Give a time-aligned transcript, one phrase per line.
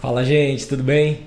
[0.00, 1.18] Fala, gente, tudo bem?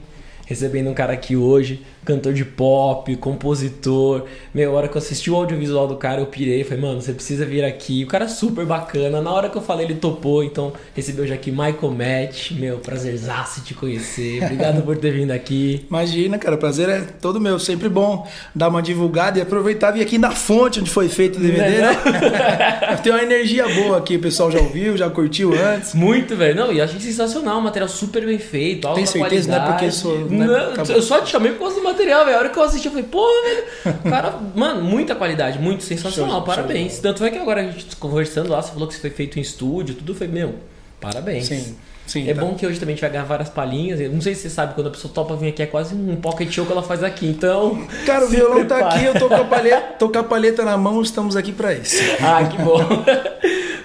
[0.45, 4.25] Recebendo um cara aqui hoje cantor de pop, compositor.
[4.53, 6.63] Meu, a hora que eu assisti o audiovisual do cara, eu pirei.
[6.63, 8.03] Falei, mano, você precisa vir aqui.
[8.03, 9.21] O cara é super bacana.
[9.21, 10.43] Na hora que eu falei, ele topou.
[10.43, 12.51] Então, recebeu já aqui Michael Matt.
[12.51, 14.43] Meu, prazerzaço te conhecer.
[14.43, 15.85] Obrigado por ter vindo aqui.
[15.89, 17.57] Imagina, cara, o prazer é todo meu.
[17.57, 21.37] Sempre bom dar uma divulgada e aproveitar e vir aqui na fonte onde foi feito
[21.37, 22.97] o DVD, é né?
[23.03, 24.17] Tem uma energia boa aqui.
[24.17, 25.93] O pessoal já ouviu, já curtiu antes.
[25.93, 26.55] Muito, velho.
[26.55, 27.59] Não, e achei sensacional.
[27.59, 28.93] Um material super bem feito.
[28.93, 29.47] Tem certeza, qualidade.
[29.47, 30.29] não é porque sou.
[30.33, 32.37] Não, não eu só te chamei por causa do material, velho.
[32.37, 33.97] A hora que eu assisti, eu falei, pô, velho.
[34.09, 36.37] Cara, mano, muita qualidade, muito sensacional.
[36.37, 36.93] Show, parabéns.
[36.93, 37.01] Show.
[37.01, 39.41] Tanto é que agora a gente conversando lá, você falou que você foi feito em
[39.41, 40.55] estúdio, tudo foi, meu,
[40.99, 41.47] parabéns.
[41.47, 41.75] Sim.
[42.05, 42.41] Sim, é tá.
[42.41, 43.99] bom que hoje também a gente vai ganhar várias palhinhas.
[44.11, 46.51] Não sei se você sabe, quando a pessoa topa vir aqui é quase um pocket
[46.51, 47.25] show que ela faz aqui.
[47.25, 47.87] Então.
[48.05, 50.77] Cara, o violão tá aqui, eu tô com, a palheta, tô com a palheta na
[50.77, 52.01] mão, estamos aqui para isso.
[52.21, 52.79] Ah, que bom.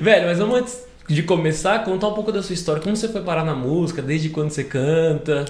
[0.00, 2.82] Velho, mas vamos antes de começar, contar um pouco da sua história.
[2.82, 5.44] Como você foi parar na música, desde quando você canta.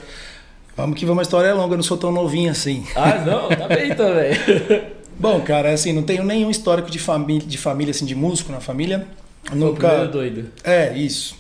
[0.78, 2.84] Vamos que uma história é longa, eu não sou tão novinho assim.
[2.94, 4.30] Ah, não, tá bem também.
[5.18, 8.60] Bom, cara, assim, não tenho nenhum histórico de família, de família assim, de músico na
[8.60, 9.04] família.
[9.52, 10.06] Nunca.
[10.06, 10.52] doido.
[10.62, 11.36] É, isso.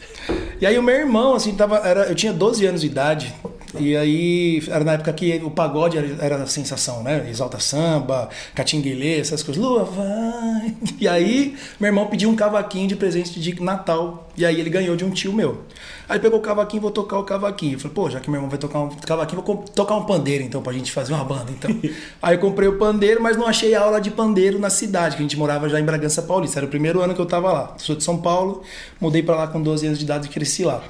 [0.60, 3.32] E aí o meu irmão, assim, tava, era, eu tinha 12 anos de idade.
[3.80, 7.28] E aí, era na época que o pagode era, era a sensação, né?
[7.28, 9.62] Exalta samba, catinguelê, essas coisas.
[9.62, 10.74] Lua vai.
[11.00, 14.28] E aí, meu irmão pediu um cavaquinho de presente de Natal.
[14.36, 15.62] E aí ele ganhou de um tio meu.
[16.08, 17.74] Aí pegou o cavaquinho, vou tocar o cavaquinho.
[17.74, 20.42] Eu falei, pô, já que meu irmão vai tocar um cavaquinho, vou tocar um pandeiro
[20.42, 21.50] então, pra gente fazer uma banda.
[21.50, 21.70] Então.
[22.22, 25.24] aí eu comprei o pandeiro, mas não achei aula de pandeiro na cidade, que a
[25.24, 26.58] gente morava já em Bragança Paulista.
[26.58, 27.74] Era o primeiro ano que eu tava lá.
[27.78, 28.62] Sou de São Paulo,
[29.00, 30.82] mudei para lá com 12 anos de idade e cresci lá.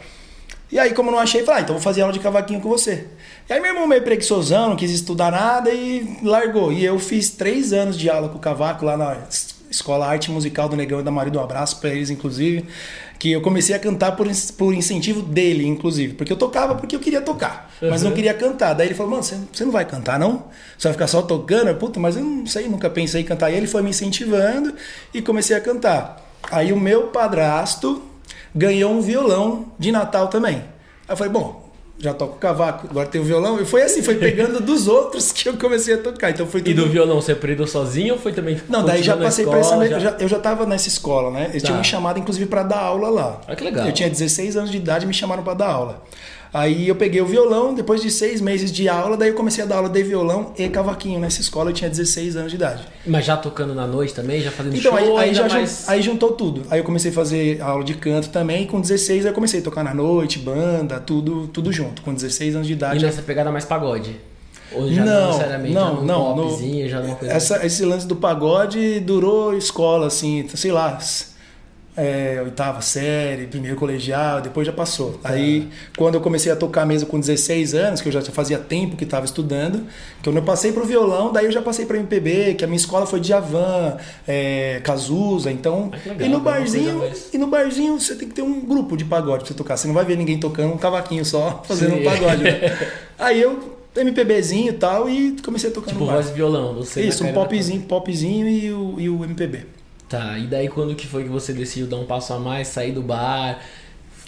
[0.70, 2.68] E aí, como eu não achei, falei, ah, então vou fazer aula de cavaquinho com
[2.68, 3.06] você.
[3.48, 6.70] E aí meu irmão meio preguiçosão, não quis estudar nada e largou.
[6.70, 9.16] E eu fiz três anos de aula com o cavaco lá na
[9.70, 12.66] Escola Arte Musical do Negão e da Maria do Abraço para eles, inclusive.
[13.18, 16.14] Que eu comecei a cantar por, por incentivo dele, inclusive.
[16.14, 18.10] Porque eu tocava porque eu queria tocar, mas uhum.
[18.10, 18.74] não queria cantar.
[18.74, 20.44] Daí ele falou, mano, você não vai cantar, não?
[20.76, 21.74] Você vai ficar só tocando?
[21.76, 23.50] Puta, mas eu não sei, nunca pensei em cantar.
[23.50, 24.74] E ele foi me incentivando
[25.12, 26.24] e comecei a cantar.
[26.50, 28.02] Aí o meu padrasto
[28.54, 30.56] ganhou um violão de Natal também.
[30.56, 30.64] Aí
[31.08, 31.68] eu falei, bom,
[31.98, 33.60] já toco cavaco, agora tem o violão.
[33.60, 36.30] E foi assim, foi pegando dos outros que eu comecei a tocar.
[36.30, 36.70] Então foi tudo...
[36.70, 38.60] E do violão você aprendeu sozinho ou foi também?
[38.68, 39.76] Não, daí já passei para essa.
[39.76, 39.84] Já...
[39.84, 41.48] Eu, já, eu já tava nessa escola, né?
[41.50, 41.68] Eles tá.
[41.68, 43.40] tinham me chamado, inclusive, para dar aula lá.
[43.48, 43.86] Ah, que legal.
[43.86, 46.02] Eu tinha 16 anos de idade e me chamaram para dar aula.
[46.52, 49.66] Aí eu peguei o violão, depois de seis meses de aula, daí eu comecei a
[49.66, 52.82] dar aula de violão e cavaquinho nessa escola, eu tinha 16 anos de idade.
[53.06, 55.18] Mas já tocando na noite também, já fazendo então, show?
[55.18, 55.88] Aí, aí já mais...
[55.88, 56.62] aí juntou tudo.
[56.70, 59.62] Aí eu comecei a fazer aula de canto também, e com 16 eu comecei a
[59.62, 62.98] tocar na noite, banda, tudo, tudo junto, com 16 anos de idade.
[62.98, 64.16] E nessa pegada mais pagode?
[64.72, 68.06] Ou já não, necessariamente não, já não, popzinho, no, já numa coisa essa, Esse lance
[68.06, 70.98] do pagode durou escola, assim, sei lá,
[71.98, 75.18] é, oitava série, primeiro colegial, depois já passou.
[75.24, 75.32] É.
[75.32, 78.96] Aí, quando eu comecei a tocar mesmo com 16 anos, que eu já fazia tempo
[78.96, 79.84] que estava estudando,
[80.22, 82.76] que eu passei para o violão, daí eu já passei para MPB, que a minha
[82.76, 83.32] escola foi de
[84.26, 85.90] é, Cazuza, então...
[86.06, 89.38] legal, e no barzinho, e no barzinho você tem que ter um grupo de pagode
[89.38, 89.76] para você tocar.
[89.76, 92.00] Você não vai ver ninguém tocando um cavaquinho só, fazendo Sim.
[92.00, 92.44] um pagode.
[92.44, 92.78] Né?
[93.18, 96.14] Aí eu MPBzinho e tal, e comecei a tocar tipo, no bar.
[96.14, 99.77] voz e violão, você Isso, um popzinho, popzinho e o, e o MPB.
[100.08, 102.92] Tá, e daí quando que foi que você decidiu dar um passo a mais, sair
[102.92, 103.60] do bar?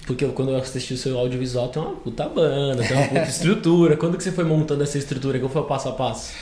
[0.06, 3.96] Porque quando eu assisti o seu audiovisual tem uma puta banda, tem uma puta estrutura.
[3.96, 5.38] Quando que você foi montando essa estrutura?
[5.38, 6.32] Qual foi o passo a passo?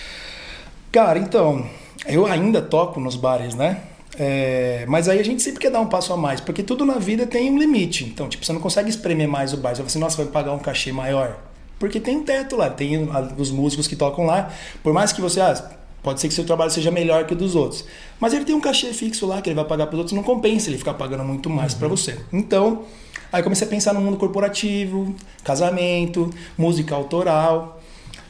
[0.90, 1.68] Cara, então,
[2.06, 3.82] eu ainda toco nos bares, né?
[4.18, 6.98] É, mas aí a gente sempre quer dar um passo a mais, porque tudo na
[6.98, 8.04] vida tem um limite.
[8.04, 9.70] Então, tipo, você não consegue espremer mais o bar.
[9.70, 11.38] Você fala assim, nossa, vai pagar um cachê maior.
[11.78, 14.50] Porque tem um teto lá, tem os músicos que tocam lá.
[14.82, 15.70] Por mais que você, ah,
[16.02, 17.84] Pode ser que seu trabalho seja melhor que o dos outros.
[18.20, 20.22] Mas ele tem um cachê fixo lá que ele vai pagar para os outros, não
[20.22, 21.78] compensa ele ficar pagando muito mais uhum.
[21.78, 22.18] para você.
[22.32, 22.84] Então,
[23.32, 27.78] aí comecei a pensar no mundo corporativo, casamento, música autoral.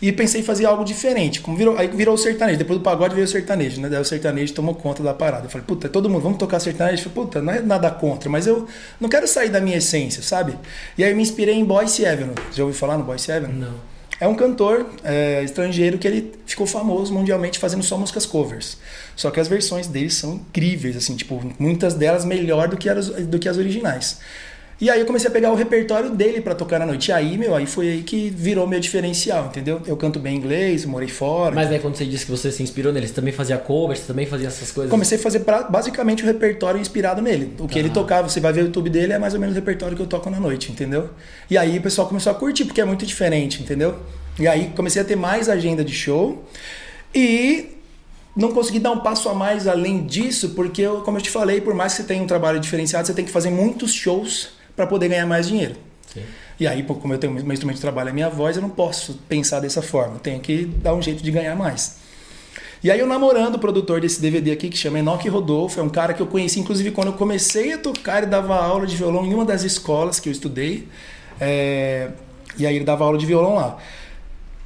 [0.01, 1.41] E pensei em fazer algo diferente.
[1.41, 2.57] Como virou, aí virou o sertanejo.
[2.57, 3.89] Depois do pagode veio o sertanejo, né?
[3.89, 5.47] Daí o sertanejo tomou conta da parada.
[5.47, 7.03] Eu falei, puta, todo mundo, vamos tocar sertanejo?
[7.03, 8.67] Eu falei, puta, não é nada contra, mas eu
[9.01, 10.57] não quero sair da minha essência, sabe?
[10.97, 12.31] E aí eu me inspirei em Boyce Evan.
[12.55, 13.49] Já ouviu falar no Boyce Evan?
[13.49, 13.98] Não.
[14.21, 18.79] É um cantor é, estrangeiro que ele ficou famoso mundialmente fazendo só músicas covers.
[19.15, 23.09] Só que as versões dele são incríveis, assim, tipo, muitas delas melhor do que as,
[23.09, 24.19] do que as originais.
[24.81, 27.09] E aí eu comecei a pegar o repertório dele para tocar na noite.
[27.09, 29.83] E aí, meu, aí foi aí que virou meu diferencial, entendeu?
[29.85, 31.53] Eu canto bem inglês, morei fora.
[31.53, 34.07] Mas aí quando você disse que você se inspirou nele, você também fazia covers, você
[34.07, 34.89] também fazia essas coisas?
[34.89, 37.55] Comecei a fazer pra, basicamente o repertório inspirado nele.
[37.59, 37.81] O que ah.
[37.81, 40.03] ele tocava, você vai ver o YouTube dele, é mais ou menos o repertório que
[40.03, 41.11] eu toco na noite, entendeu?
[41.51, 43.97] E aí o pessoal começou a curtir, porque é muito diferente, entendeu?
[44.39, 46.45] E aí comecei a ter mais agenda de show.
[47.13, 47.71] E
[48.37, 51.61] não consegui dar um passo a mais além disso, porque, eu, como eu te falei,
[51.61, 54.87] por mais que você tenha um trabalho diferenciado, você tem que fazer muitos shows para
[54.87, 55.75] poder ganhar mais dinheiro.
[56.07, 56.23] Sim.
[56.61, 59.15] E aí, como eu tenho meu instrumento de trabalho é minha voz, eu não posso
[59.29, 60.15] pensar dessa forma.
[60.15, 61.99] Eu tenho que dar um jeito de ganhar mais.
[62.83, 65.89] E aí eu namorando o produtor desse DVD aqui, que chama Enoque Rodolfo, é um
[65.89, 69.27] cara que eu conheci, inclusive, quando eu comecei a tocar, ele dava aula de violão
[69.27, 70.87] em uma das escolas que eu estudei.
[71.41, 72.11] É...
[72.57, 73.79] E aí ele dava aula de violão lá.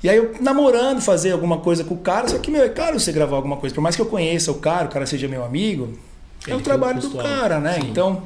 [0.03, 3.01] E aí eu namorando, fazer alguma coisa com o cara, só que, meu, é caro
[3.01, 3.75] você gravar alguma coisa.
[3.75, 5.99] Por mais que eu conheça o cara, o cara seja meu amigo,
[6.47, 7.81] é o trabalho do cara, né?
[7.81, 7.89] Sim.
[7.89, 8.25] Então,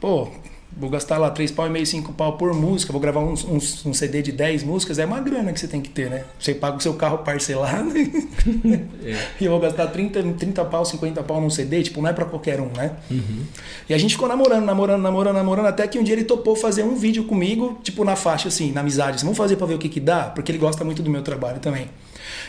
[0.00, 0.28] pô,
[0.76, 3.56] vou gastar lá 3 pau e meio, 5 pau por música, vou gravar um, um,
[3.56, 6.24] um, CD de 10 músicas, é uma grana que você tem que ter, né?
[6.38, 9.26] Você paga o seu carro parcelado é.
[9.40, 12.26] e eu vou gastar 30, 30 pau, 50 pau num CD, tipo, não é pra
[12.26, 12.92] qualquer um, né?
[13.10, 13.42] Uhum.
[13.88, 16.82] E a gente ficou namorando, namorando, namorando, namorando, até que um dia ele topou fazer
[16.82, 19.16] um vídeo comigo, tipo, na faixa, assim, na amizade.
[19.16, 20.24] Assim, Vamos fazer pra ver o que que dá?
[20.24, 21.88] Porque ele gosta muito do meu trabalho também.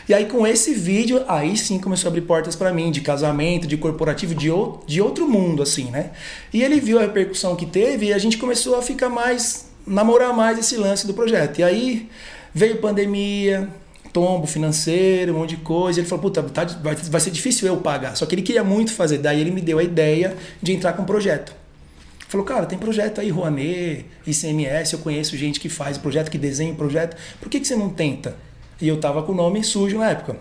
[0.08, 3.66] E aí com esse vídeo, aí sim começou a abrir portas para mim, de casamento,
[3.66, 4.48] de corporativo, de,
[4.86, 6.10] de outro mundo, assim, né?
[6.52, 10.34] E ele viu a repercussão que teve e a gente começou a ficar mais, namorar
[10.34, 11.58] mais esse lance do projeto.
[11.58, 12.08] E aí
[12.54, 13.68] veio pandemia,
[14.12, 16.00] tombo financeiro, um monte de coisa.
[16.00, 18.16] Ele falou, puta, tá, vai, vai ser difícil eu pagar.
[18.16, 19.18] Só que ele queria muito fazer.
[19.18, 21.54] Daí ele me deu a ideia de entrar com um projeto.
[22.28, 26.74] Falou, cara, tem projeto aí, Rouanet, ICMS, eu conheço gente que faz projeto, que desenha
[26.74, 27.16] projeto.
[27.40, 28.36] Por que, que você não tenta?
[28.80, 30.36] E eu tava com o nome sujo na época.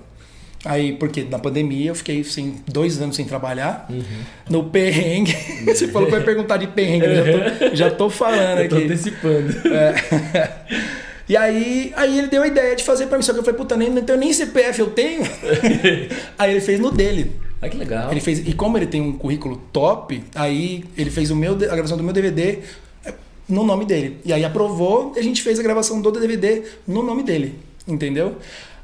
[0.65, 3.87] Aí, porque na pandemia eu fiquei assim, dois anos sem trabalhar.
[3.89, 4.03] Uhum.
[4.49, 5.35] No perrengue.
[5.65, 7.15] Você falou que vai perguntar de perrengue, uhum.
[7.15, 7.23] já,
[7.69, 8.85] tô, já tô falando eu tô aqui.
[8.85, 9.53] antecipando.
[9.67, 10.97] É.
[11.29, 13.21] E aí, aí ele deu a ideia de fazer para mim.
[13.21, 15.23] Só que eu falei, puta, nem, não tenho nem CPF, eu tenho.
[16.39, 17.33] aí ele fez no dele.
[17.61, 18.09] Ah, que legal.
[18.09, 21.55] Ele fez, e como ele tem um currículo top, aí ele fez o meu, a
[21.75, 22.59] gravação do meu DVD
[23.03, 23.13] é,
[23.49, 24.19] no nome dele.
[24.23, 28.37] E aí aprovou e a gente fez a gravação do DVD no nome dele entendeu?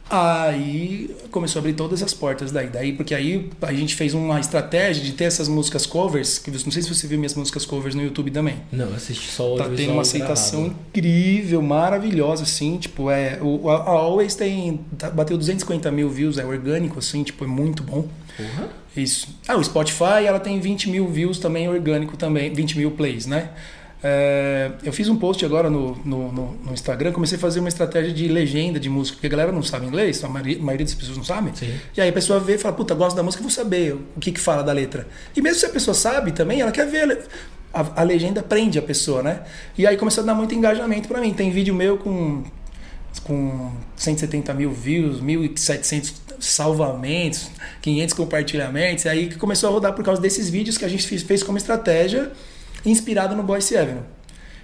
[0.10, 2.68] Aí começou a abrir todas as portas daí.
[2.68, 6.72] Daí, porque aí a gente fez uma estratégia de ter essas músicas covers, que não
[6.72, 8.58] sei se você viu minhas músicas covers no YouTube também.
[8.72, 10.82] Não, assisti só o Tá tendo uma aceitação gravado.
[10.90, 12.78] incrível, maravilhosa, assim.
[12.78, 14.82] Tipo, é, o, a, a Always tem.
[14.98, 18.08] Tá, bateu 250 mil views, é orgânico, assim, tipo, é muito bom.
[18.38, 18.68] Uhum.
[18.96, 19.30] Isso.
[19.48, 23.50] Ah, o Spotify, ela tem 20 mil views também, orgânico também, 20 mil plays, né?
[24.06, 27.70] É, eu fiz um post agora no, no, no, no, Instagram, comecei a fazer uma
[27.70, 30.86] estratégia de legenda de música, porque a galera não sabe inglês, a maioria, a maioria
[30.86, 31.58] das pessoas não sabe.
[31.58, 31.74] Sim.
[31.96, 34.34] E aí a pessoa vê e fala, puta, gosto da música, vou saber o que,
[34.34, 35.08] que fala da letra.
[35.34, 37.26] E mesmo se a pessoa sabe também, ela quer ver.
[37.74, 39.42] A, a legenda prende a pessoa, né?
[39.76, 41.34] E aí começou a dar muito engajamento para mim.
[41.34, 42.44] Tem vídeo meu com,
[43.24, 47.50] com 170 mil views, 1.700 salvamentos,
[47.82, 49.06] 500 compartilhamentos.
[49.06, 51.42] E aí que começou a rodar por causa desses vídeos que a gente fez, fez
[51.42, 52.32] como estratégia
[52.86, 54.04] inspirado no Boyce Avenue.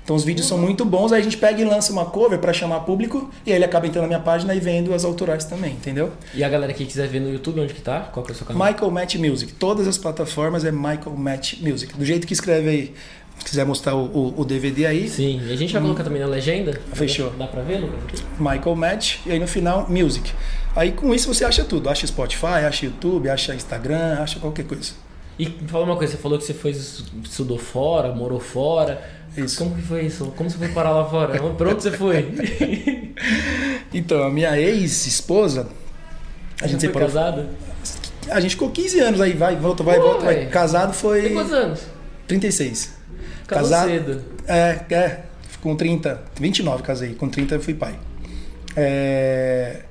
[0.09, 0.57] Então os vídeos uhum.
[0.57, 3.51] são muito bons, aí a gente pega e lança uma cover para chamar público e
[3.51, 6.11] aí ele acaba entrando na minha página e vendo as autorais também, entendeu?
[6.33, 7.99] E a galera que quiser ver no YouTube, onde que tá?
[8.11, 8.67] Qual que é o seu canal?
[8.67, 9.53] Michael Match Music.
[9.53, 11.95] Todas as plataformas é Michael Match Music.
[11.95, 12.93] Do jeito que escreve aí,
[13.37, 15.07] se quiser mostrar o, o, o DVD aí.
[15.07, 15.85] Sim, e a gente vai hum.
[15.85, 16.81] colocar também na legenda.
[16.93, 17.29] Fechou.
[17.37, 18.23] Dá pra ver, Lucas?
[18.39, 20.31] Michael Match e aí no final, Music.
[20.75, 21.87] Aí com isso você acha tudo.
[21.87, 24.93] Acha Spotify, acha YouTube, acha Instagram, acha qualquer coisa.
[25.39, 29.01] E fala uma coisa, você falou que você foi estudou fora, morou fora.
[29.37, 29.57] Isso.
[29.57, 30.33] Como que foi isso?
[30.35, 31.39] Como você foi parar lá fora?
[31.53, 32.33] Pra onde você foi?
[33.93, 35.69] então, a minha ex-esposa.
[36.61, 37.47] A gente foi casada?
[38.29, 40.45] A gente ficou 15 anos aí, vai, volta, vai, Pô, volta, vai.
[40.47, 41.21] Casado foi.
[41.21, 41.79] Tem quantos anos?
[42.27, 42.97] 36.
[43.47, 44.25] Casou Casado cedo.
[44.45, 45.19] É, é.
[45.61, 46.21] Com 30.
[46.39, 47.13] 29 casei.
[47.15, 47.97] Com 30 eu fui pai.
[48.75, 49.83] É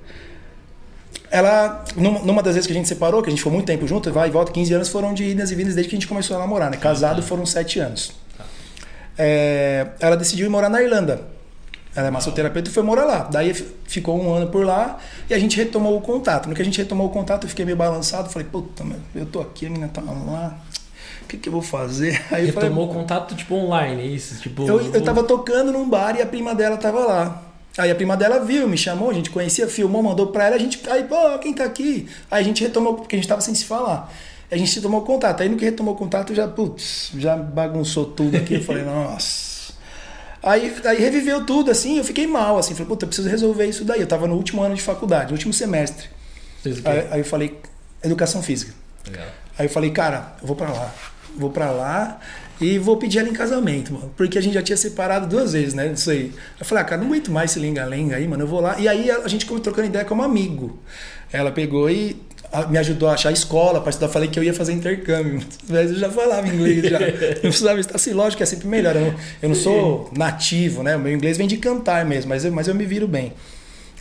[1.31, 4.11] ela, numa das vezes que a gente separou, que a gente foi muito tempo junto,
[4.13, 6.37] vai e volta, 15 anos foram de idas e vindas desde que a gente começou
[6.37, 6.77] a namorar, né?
[6.77, 8.13] Casado foram 7 anos.
[8.37, 8.45] Tá.
[9.19, 11.23] É, ela decidiu ir morar na Irlanda.
[11.95, 13.29] Ela é massoterapeuta e foi morar lá.
[13.31, 16.49] Daí ficou um ano por lá e a gente retomou o contato.
[16.49, 18.31] No que a gente retomou o contato, eu fiquei meio balançado.
[18.31, 20.59] Falei, puta, eu tô aqui, a menina tá lá.
[21.23, 22.25] O que, que eu vou fazer?
[22.31, 24.41] Aí retomou o contato tipo online, isso?
[24.41, 27.48] Tipo, eu, eu tava tocando num bar e a prima dela tava lá.
[27.79, 30.59] Aí a prima dela viu, me chamou, a gente conhecia, filmou, mandou pra ela, a
[30.59, 30.81] gente.
[30.91, 32.09] Aí, pô, quem tá aqui?
[32.29, 34.13] Aí a gente retomou, porque a gente tava sem se falar.
[34.51, 35.43] A gente tomou contato.
[35.43, 38.55] Aí no que retomou contato, já, putz, já bagunçou tudo aqui.
[38.55, 39.73] Eu falei, nossa.
[40.43, 42.75] Aí, aí reviveu tudo, assim, eu fiquei mal, assim.
[42.75, 44.01] Falei, puta, eu preciso resolver isso daí.
[44.01, 46.09] Eu tava no último ano de faculdade, último semestre.
[46.65, 47.61] Aí, aí, eu falei,
[48.03, 48.75] educação física.
[49.07, 49.27] Legal.
[49.57, 50.95] Aí eu falei, cara, eu vou para lá.
[51.37, 52.21] Vou para lá
[52.61, 54.13] e vou pedir ela em casamento, mano.
[54.17, 55.93] Porque a gente já tinha separado duas vezes, né?
[55.93, 56.33] Isso aí.
[56.59, 58.43] Eu falei, ah, cara, não aguento mais esse lenga-lenga aí, mano.
[58.43, 58.79] Eu vou lá.
[58.79, 60.79] E aí a gente trocando ideia como amigo.
[61.33, 62.21] Ela pegou e
[62.69, 64.09] me ajudou a achar a escola para estudar.
[64.09, 65.41] Falei que eu ia fazer intercâmbio.
[65.69, 66.99] Mas eu já falava inglês, já.
[67.43, 68.97] Não precisava estar assim, lógico que é sempre melhor.
[68.97, 70.97] Eu não, eu não sou nativo, né?
[70.97, 73.33] O meu inglês vem de cantar mesmo, mas eu, mas eu me viro bem.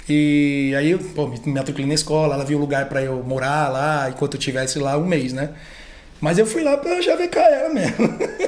[0.09, 4.09] E aí, pô, me matriculei na escola, ela viu um lugar para eu morar lá,
[4.09, 5.49] enquanto eu tivesse lá um mês, né?
[6.21, 7.95] Mas eu fui lá pra chavecar ela mesmo.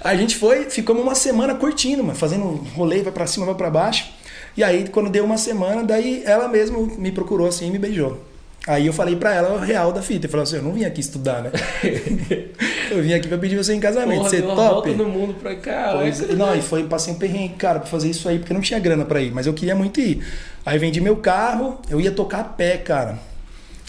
[0.00, 2.44] A gente foi, ficamos uma semana curtindo, mano, fazendo
[2.74, 4.12] rolê, vai pra cima, vai pra baixo.
[4.56, 8.20] E aí, quando deu uma semana, daí ela mesma me procurou assim e me beijou.
[8.66, 10.26] Aí eu falei pra ela o real da fita.
[10.26, 11.50] Eu falei assim, eu não vim aqui estudar, né?
[12.90, 14.18] eu vim aqui pra pedir você em casamento.
[14.18, 14.88] Porra, você deu uma top?
[14.88, 15.92] volta no mundo pra cá.
[15.98, 16.34] Pois, é.
[16.34, 19.04] não, e foi, passei um perrengue, cara, pra fazer isso aí, porque não tinha grana
[19.04, 20.24] pra ir, mas eu queria muito ir.
[20.64, 23.18] Aí vendi meu carro, eu ia tocar a pé, cara.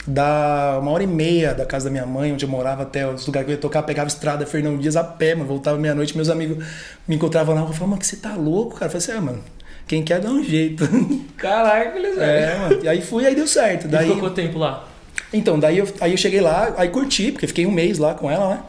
[0.08, 3.26] Da uma hora e meia da casa da minha mãe, onde eu morava, até os
[3.26, 5.48] lugares que eu ia tocar, pegava estrada Fernão Dias a pé, mano.
[5.48, 6.64] Voltava meia-noite, meus amigos
[7.08, 8.86] me encontravam lá, eu falava, mano, que você tá louco, cara?
[8.86, 9.44] Eu falei assim, ah, mano,
[9.88, 10.88] quem quer dá um jeito.
[11.38, 12.84] Caraca, eles é, mano.
[12.84, 13.88] E aí fui, aí deu certo.
[13.88, 14.06] Daí...
[14.06, 14.88] E ficou quanto tempo lá?
[15.34, 18.30] Então, daí eu, aí eu cheguei lá, aí curti, porque fiquei um mês lá com
[18.30, 18.64] ela, né?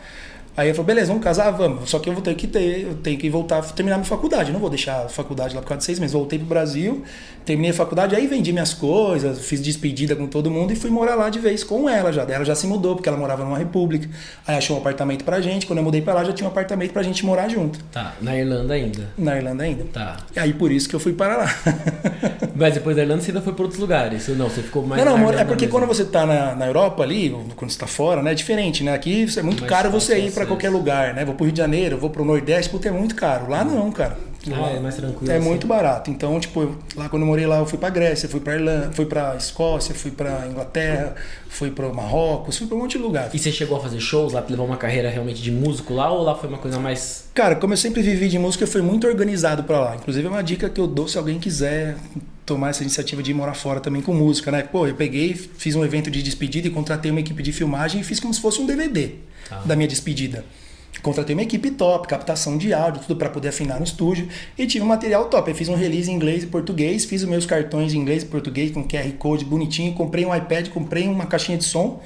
[0.57, 1.91] Aí eu falei, beleza, vamos casar, vamos.
[1.91, 4.49] Só que eu vou ter que ter, eu tenho que voltar, terminar minha faculdade.
[4.49, 6.15] Eu não vou deixar a faculdade lá por causa de seis meses.
[6.15, 7.03] Voltei pro Brasil,
[7.45, 11.15] terminei a faculdade, aí vendi minhas coisas, fiz despedida com todo mundo e fui morar
[11.15, 12.23] lá de vez com ela já.
[12.23, 14.09] Ela já se mudou, porque ela morava numa república.
[14.47, 15.67] Aí achou um apartamento pra gente.
[15.67, 17.79] Quando eu mudei pra lá, já tinha um apartamento pra gente morar junto.
[17.93, 19.11] Tá, na Irlanda ainda.
[19.19, 19.85] Na Irlanda ainda.
[19.93, 20.17] Tá.
[20.35, 21.55] E aí por isso que eu fui para lá.
[22.57, 24.27] Mas depois da Irlanda você ainda foi para outros lugares?
[24.31, 25.79] Ou não, você ficou mais Não, não, é porque mesmo?
[25.79, 28.33] quando você tá na, na Europa ali, quando você tá fora, né?
[28.33, 28.95] É diferente, né?
[28.95, 30.46] Aqui é muito Mais caro você ir acesso.
[30.47, 31.25] Qualquer lugar, né?
[31.25, 33.49] Vou pro Rio de Janeiro, vou pro Nordeste, porque é muito caro.
[33.51, 34.17] Lá não, cara.
[34.49, 35.45] Ah, Lá é mais tranquilo É assim.
[35.45, 36.09] muito barato.
[36.09, 38.91] Então, tipo, eu- lá quando eu morei lá, eu fui pra Grécia, fui pra Irlanda,
[38.93, 41.17] fui pra Escócia, fui pra Inglaterra,
[41.49, 43.29] fui pro Marrocos, fui pra um monte de lugar.
[43.35, 46.23] E você chegou a fazer shows lá, levar uma carreira realmente de músico lá ou
[46.23, 47.25] lá foi uma coisa mais.
[47.35, 49.97] Cara, como eu sempre vivi de música, eu fui muito organizado pra lá.
[49.97, 51.97] Inclusive, é uma dica que eu dou se alguém quiser
[52.47, 54.63] tomar essa iniciativa de ir morar fora também com música, né?
[54.63, 58.05] Pô, eu peguei, fiz um evento de despedida e contratei uma equipe de filmagem e
[58.05, 59.11] fiz como se fosse um DVD
[59.49, 59.59] Tá.
[59.65, 60.45] da minha despedida.
[61.03, 64.83] Contratei uma equipe top, captação de áudio, tudo pra poder afinar no estúdio e tive
[64.85, 65.51] um material top.
[65.51, 68.27] Eu fiz um release em inglês e português, fiz os meus cartões em inglês e
[68.27, 72.01] português com QR Code bonitinho, comprei um iPad, comprei uma caixinha de som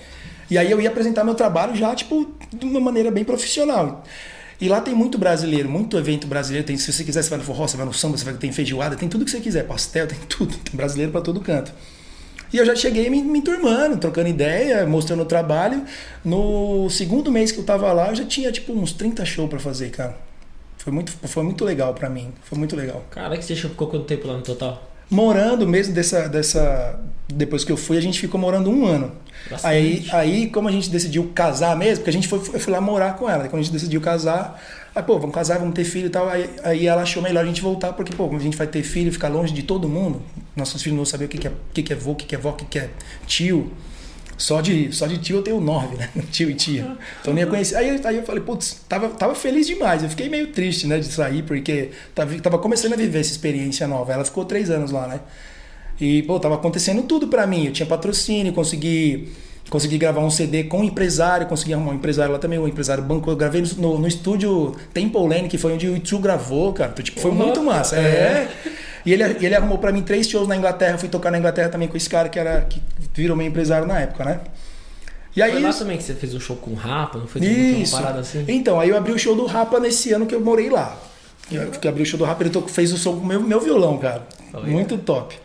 [0.51, 4.05] e aí eu ia apresentar meu trabalho já, tipo, de uma maneira bem profissional.
[4.61, 6.67] E lá tem muito brasileiro, muito evento brasileiro.
[6.67, 8.53] Tem, se você quiser, você vai no forró, você vai no samba, você vai tem
[8.53, 10.55] feijoada, tem tudo que você quiser, pastel, tem tudo.
[10.57, 11.73] Tem brasileiro pra todo canto.
[12.53, 15.85] E eu já cheguei me, me trocando ideia, mostrando o trabalho.
[16.25, 19.59] No segundo mês que eu tava lá, eu já tinha tipo uns 30 shows pra
[19.59, 20.17] fazer, cara.
[20.77, 22.33] Foi muito, foi muito legal pra mim.
[22.43, 23.05] Foi muito legal.
[23.11, 24.90] Caraca, você ficou quanto tempo lá no total?
[25.11, 27.01] Morando mesmo dessa, dessa.
[27.29, 29.13] Depois que eu fui, a gente ficou morando um ano.
[29.51, 29.67] Bastante.
[29.67, 32.81] Aí, aí, como a gente decidiu casar mesmo, porque a gente foi, eu fui lá
[32.81, 33.49] morar com ela.
[33.49, 34.63] Quando a gente decidiu casar,
[34.95, 36.29] aí, pô, vamos casar, vamos ter filho e tal.
[36.29, 38.83] Aí, aí ela achou melhor a gente voltar, porque, pô, como a gente vai ter
[38.83, 40.23] filho, ficar longe de todo mundo,
[40.55, 42.27] nossos filhos não saber o que, que, é, o que, que é vô, o que,
[42.27, 42.91] que é vó, o que, que é
[43.27, 43.71] tio.
[44.41, 46.09] Só de, só de tio eu tenho nove, né?
[46.33, 46.97] Tio e tia.
[47.21, 47.77] Então nem ia conhecer.
[47.77, 50.03] Aí, aí eu falei, putz, tava, tava feliz demais.
[50.03, 53.87] Eu fiquei meio triste, né, de sair, porque tava, tava começando a viver essa experiência
[53.87, 54.15] nova.
[54.15, 55.21] Ela ficou três anos lá, né?
[56.01, 57.67] E, pô, tava acontecendo tudo pra mim.
[57.67, 59.31] Eu tinha patrocínio, consegui,
[59.69, 63.05] consegui gravar um CD com um empresário, consegui arrumar um empresário lá também, um empresário
[63.05, 63.35] bancou.
[63.35, 66.93] Eu gravei no, no estúdio Temple Lane, que foi onde o YouTube gravou, cara.
[66.93, 67.97] Então, tipo, foi Porra, muito massa.
[67.97, 68.01] é.
[68.01, 68.49] É.
[69.05, 70.99] E ele, ele arrumou pra mim três shows na Inglaterra.
[70.99, 72.83] Fui tocar na Inglaterra também com esse cara que, era, que
[73.15, 74.41] virou meu empresário na época, né?
[75.35, 75.53] E aí.
[75.53, 77.41] Foi lá também que você fez um show com o Rapa, não foi?
[77.41, 77.97] Uma Isso.
[77.97, 78.45] parada assim?
[78.49, 80.97] Então, aí eu abri o show do Rapa nesse ano que eu morei lá.
[81.51, 83.41] Eu que abri o show do Rapa, ele tocou- fez o som com o meu,
[83.41, 84.23] meu violão, cara.
[84.53, 84.67] Olha.
[84.67, 85.37] Muito top.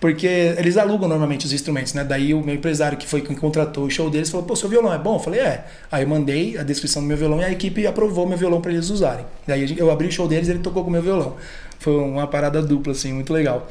[0.00, 2.04] Porque eles alugam normalmente os instrumentos, né?
[2.04, 4.92] Daí o meu empresário, que foi quem contratou o show deles, falou: pô, seu violão
[4.92, 5.16] é bom?
[5.16, 5.64] Eu falei: é.
[5.90, 8.70] Aí eu mandei a descrição do meu violão e a equipe aprovou meu violão pra
[8.70, 9.24] eles usarem.
[9.46, 11.36] Daí eu abri o show deles e ele tocou com o meu violão.
[11.80, 13.68] Foi uma parada dupla, assim, muito legal.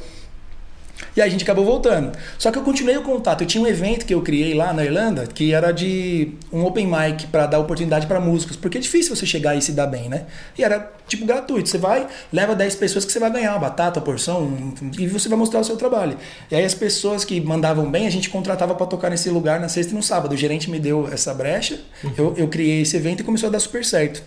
[1.16, 2.12] E a gente acabou voltando.
[2.38, 3.42] Só que eu continuei o contato.
[3.42, 6.86] Eu tinha um evento que eu criei lá na Irlanda, que era de um open
[6.86, 10.08] mic para dar oportunidade para músicos, porque é difícil você chegar e se dar bem,
[10.08, 10.24] né?
[10.56, 11.68] E era tipo gratuito.
[11.68, 15.06] Você vai, leva 10 pessoas que você vai ganhar uma batata, uma porção, um- e
[15.06, 16.16] você vai mostrar o seu trabalho.
[16.50, 19.68] E aí as pessoas que mandavam bem, a gente contratava para tocar nesse lugar na
[19.68, 20.32] sexta e no sábado.
[20.34, 21.80] O gerente me deu essa brecha,
[22.16, 24.22] eu, eu criei esse evento e começou a dar super certo.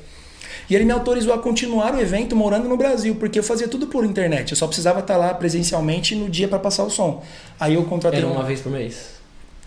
[0.70, 3.88] E ele me autorizou a continuar o evento morando no Brasil, porque eu fazia tudo
[3.88, 4.52] por internet.
[4.52, 7.24] Eu só precisava estar lá presencialmente no dia para passar o som.
[7.60, 9.20] Aí eu contratei Era uma vez por mês?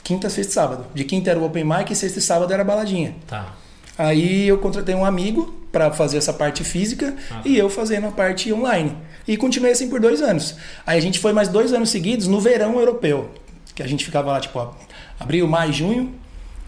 [0.03, 0.87] quinta, sexta e sábado.
[0.95, 3.15] De quinta era o open mic e sexta e sábado era baladinha.
[3.27, 3.55] Tá.
[3.97, 7.43] Aí eu contratei um amigo para fazer essa parte física Ah, tá.
[7.49, 8.97] e eu fazendo a parte online.
[9.27, 10.57] E continuei assim por dois anos.
[10.87, 13.31] Aí a gente foi mais dois anos seguidos no verão europeu.
[13.75, 14.75] Que a gente ficava lá, tipo,
[15.19, 16.13] abril, maio, junho.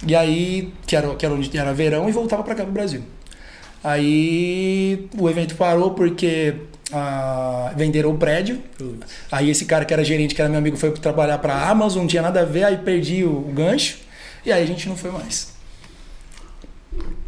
[0.06, 3.02] E aí, que era, que era onde era verão, e voltava para cá pro Brasil.
[3.83, 6.54] Aí o evento parou porque
[6.92, 8.59] ah, venderam o prédio.
[9.30, 12.02] Aí esse cara que era gerente, que era meu amigo, foi trabalhar para a Amazon,
[12.02, 13.99] não tinha nada a ver, aí perdi o, o gancho.
[14.45, 15.54] E aí a gente não foi mais.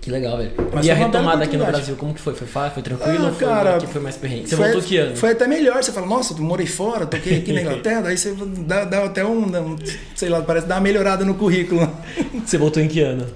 [0.00, 0.52] Que legal, velho.
[0.73, 1.67] Mas e a foi retomada aqui no.
[1.67, 2.35] Brasil, como que foi?
[2.35, 2.75] Foi fácil?
[2.75, 3.26] Foi tranquilo?
[3.26, 4.49] Ah, foi, cara, que foi mais perrengue?
[4.49, 5.17] Você foi, voltou que ano?
[5.17, 5.83] Foi até melhor.
[5.83, 9.25] Você fala, nossa, eu morei fora, toquei aqui na Inglaterra, daí você dá, dá até
[9.25, 9.76] um, um,
[10.14, 11.90] sei lá, parece dar uma melhorada no currículo.
[12.45, 13.26] Você voltou em que ano?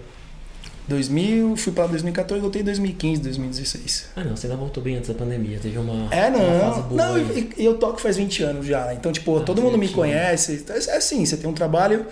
[0.88, 4.06] 2000, fui pra 2014, voltei em 2015, 2016.
[4.16, 5.58] Ah, não, você ainda voltou bem antes da pandemia.
[5.60, 6.88] Teve uma, É, uma fase não.
[6.88, 7.06] boa.
[7.06, 8.92] Não, e, e eu toco faz 20 anos já.
[8.94, 10.64] Então, tipo, Ah, todo mundo me conhece.
[10.88, 12.06] É assim, você tem um trabalho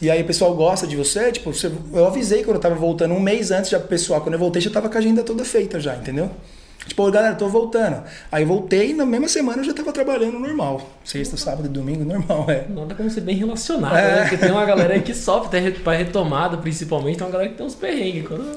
[0.00, 1.32] e aí o pessoal gosta de você.
[1.32, 4.20] Tipo, você- eu avisei quando eu tava voltando, um mês antes já pro pessoal.
[4.20, 6.30] Quando eu voltei, já tava com a agenda toda feita já, entendeu?
[6.86, 8.02] Tipo, galera, tô voltando.
[8.30, 10.90] Aí eu voltei e na mesma semana eu já tava trabalhando normal.
[11.04, 12.64] Sexta, sábado e domingo, normal, é.
[12.68, 14.14] Nada como ser bem relacionado, É.
[14.16, 14.20] né?
[14.22, 17.18] Porque tem uma galera aí que sofre até pra retomada, principalmente.
[17.18, 18.26] Tem uma galera que tem uns perrengues.
[18.26, 18.56] Quando...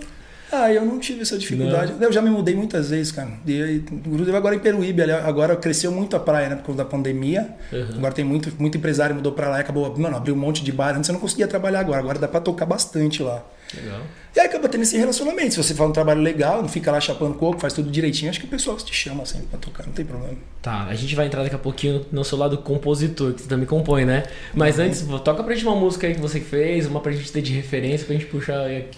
[0.51, 1.93] Ah, eu não tive essa dificuldade.
[1.99, 3.29] Eu já me mudei muitas vezes, cara.
[3.45, 6.55] E inclusive agora em Peruíbe, agora cresceu muito a praia, né?
[6.55, 7.49] Por causa da pandemia.
[7.73, 7.87] Uhum.
[7.97, 10.71] Agora tem muito, muito empresário mudou pra lá e acabou, mano, abriu um monte de
[10.71, 10.95] bar.
[10.95, 11.99] Antes eu não conseguia trabalhar agora.
[11.99, 13.43] Agora dá pra tocar bastante lá.
[13.75, 14.01] Legal.
[14.35, 15.51] E aí acaba tendo esse relacionamento.
[15.53, 18.39] Se você faz um trabalho legal, não fica lá chapando coco, faz tudo direitinho, acho
[18.39, 20.35] que o pessoal te chama assim pra tocar, não tem problema.
[20.61, 23.65] Tá, a gente vai entrar daqui a pouquinho no seu lado compositor, que você também
[23.65, 24.23] compõe, né?
[24.53, 27.31] Mas antes, vo- toca pra gente uma música aí que você fez, uma pra gente
[27.31, 28.97] ter de referência, pra gente puxar aí aqui.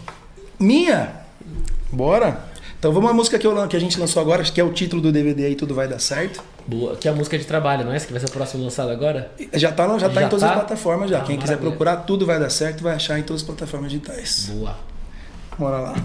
[0.59, 1.11] Minha?
[1.91, 2.46] Bora?
[2.79, 5.01] Então vamos uma música que, eu, que a gente lançou agora, que é o título
[5.01, 6.43] do DVD aí, Tudo Vai Dar Certo.
[6.67, 7.95] Boa, que é a música de trabalho, não é?
[7.95, 9.31] Essa que vai ser o próximo lançado agora?
[9.53, 10.49] Já tá, já tá Já em todas tá?
[10.49, 11.17] as plataformas já.
[11.19, 11.71] Ah, Quem quiser maravilha.
[11.71, 14.49] procurar, tudo vai dar certo, vai achar em todas as plataformas digitais.
[14.51, 14.75] Boa.
[15.57, 15.95] Bora lá.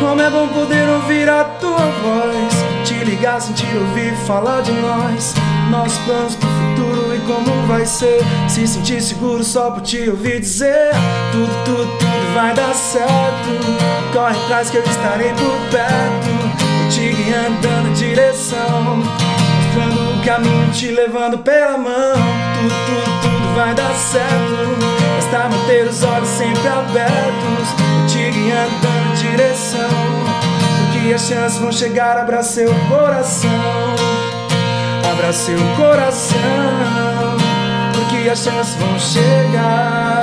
[0.00, 5.34] Como é bom poder ouvir a tua voz, te ligar, sentir, ouvir, falar de nós,
[5.70, 8.20] nossos planos pro futuro e como vai ser.
[8.48, 10.92] Se sentir seguro só por te ouvir dizer:
[11.32, 14.12] tudo, tudo, tudo vai dar certo.
[14.12, 20.88] Corre atrás que eu estarei por perto, te guiando, dando direção, mostrando o caminho, te
[20.88, 22.14] levando pela mão.
[22.60, 25.04] Tudo, tudo, tudo vai dar certo.
[25.16, 28.80] Basta manter os olhos sempre abertos, te guiando,
[31.14, 33.50] as chances vão chegar, abra seu coração.
[35.12, 36.40] Abra seu coração,
[37.92, 40.20] porque as chances vão chegar.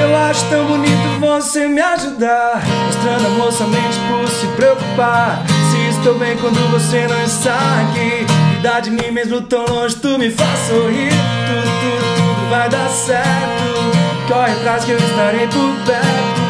[0.00, 5.42] Eu acho tão bonito você me ajudar, mostrando amor somente por se preocupar.
[5.70, 10.16] Se estou bem quando você não está aqui, cuidar de mim mesmo tão longe, tu
[10.18, 11.10] me faz sorrir.
[11.10, 14.05] Tudo, tudo, tudo vai dar certo.
[14.28, 16.40] Corre atrás que eu estarei por perto,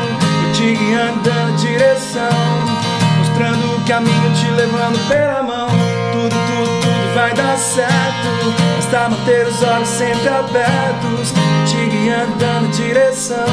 [0.44, 2.30] eu te guiando, dando direção,
[3.18, 5.68] mostrando o caminho, te levando pela mão.
[6.12, 8.26] Tudo, tudo, tudo vai dar certo.
[8.76, 11.32] Basta manter os olhos sempre abertos,
[11.68, 13.44] te guiando, dando direção.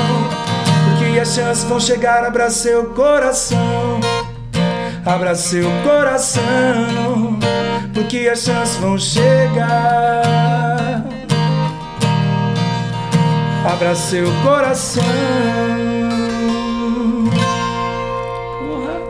[0.97, 3.99] Porque as chances vão chegar, abra seu coração.
[5.05, 7.37] Abra seu coração,
[7.93, 10.62] porque as chances vão chegar.
[13.65, 15.03] Abra seu coração.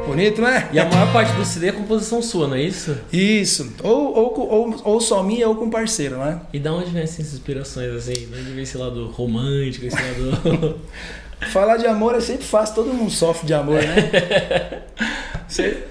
[0.06, 0.70] Bonito, né?
[0.72, 2.96] E a maior parte do CD é composição sua, não é isso?
[3.12, 3.74] Isso.
[3.84, 6.40] Ou, ou, ou, ou só minha ou com parceiro, né?
[6.54, 8.14] E da onde vem essas inspirações assim?
[8.14, 10.80] De onde vem esse lado romântico, esse lado.
[11.52, 14.84] Falar de amor é sempre fácil, todo mundo sofre de amor, né?
[15.48, 15.84] Você-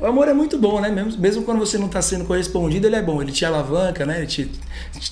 [0.00, 0.88] O amor é muito bom, né?
[0.88, 3.20] Mesmo, mesmo quando você não está sendo correspondido, ele é bom.
[3.20, 4.18] Ele te alavanca, né?
[4.18, 4.50] Ele te,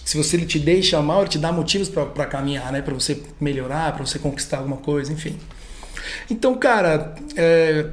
[0.04, 2.80] se você ele te deixa mal, ele te dá motivos para caminhar, né?
[2.80, 5.36] Para você melhorar, para você conquistar alguma coisa, enfim.
[6.30, 7.86] Então, cara, é,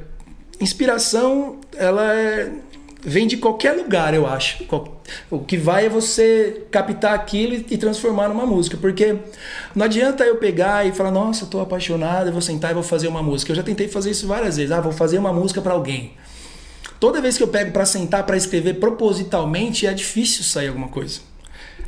[0.58, 2.50] inspiração, ela é-
[3.04, 4.64] vem de qualquer lugar, eu acho.
[5.30, 9.16] O que vai é você captar aquilo e transformar numa música, porque
[9.74, 13.06] não adianta eu pegar e falar, nossa, eu apaixonado, eu vou sentar e vou fazer
[13.06, 13.52] uma música.
[13.52, 14.72] Eu já tentei fazer isso várias vezes.
[14.72, 16.12] Ah, vou fazer uma música para alguém.
[16.98, 21.20] Toda vez que eu pego para sentar para escrever propositalmente, é difícil sair alguma coisa.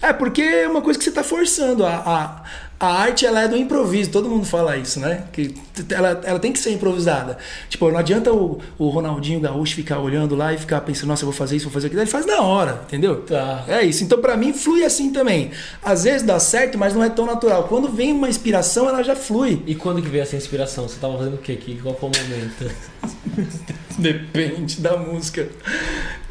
[0.01, 1.85] É, porque é uma coisa que você está forçando.
[1.85, 2.43] A, a,
[2.81, 5.25] a arte ela é do improviso, todo mundo fala isso, né?
[5.33, 5.53] Que
[5.91, 7.37] ela, ela tem que ser improvisada.
[7.69, 11.27] Tipo, não adianta o, o Ronaldinho Gaúcho ficar olhando lá e ficar pensando, nossa, eu
[11.27, 12.03] vou fazer isso, vou fazer aquilo.
[12.03, 13.23] Ele faz na hora, entendeu?
[13.23, 13.65] Tá.
[13.67, 14.05] É isso.
[14.05, 15.51] Então, para mim, flui assim também.
[15.83, 17.65] Às vezes dá certo, mas não é tão natural.
[17.65, 19.61] Quando vem uma inspiração, ela já flui.
[19.67, 20.87] E quando que veio essa inspiração?
[20.87, 21.81] Você tava fazendo o quê aqui?
[21.83, 22.71] Qual foi o momento?
[23.99, 25.49] Depende da música.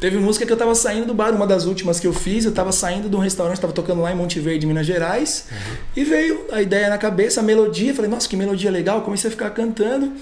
[0.00, 2.52] Teve música que eu tava saindo do bar, uma das últimas que eu fiz, eu
[2.52, 5.48] tava saindo de um restaurante, tava tocando lá em Monte Verde, Minas Gerais,
[5.96, 9.30] e veio a ideia na cabeça, a melodia, falei, nossa, que melodia legal, comecei a
[9.30, 10.12] ficar cantando,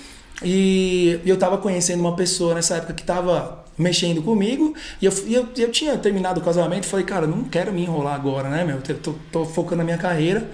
[0.42, 5.48] e eu tava conhecendo uma pessoa nessa época que tava mexendo comigo, e eu, eu,
[5.58, 8.98] eu tinha terminado o casamento, falei, cara, não quero me enrolar agora, né, meu, eu
[8.98, 10.48] tô, tô focando na minha carreira,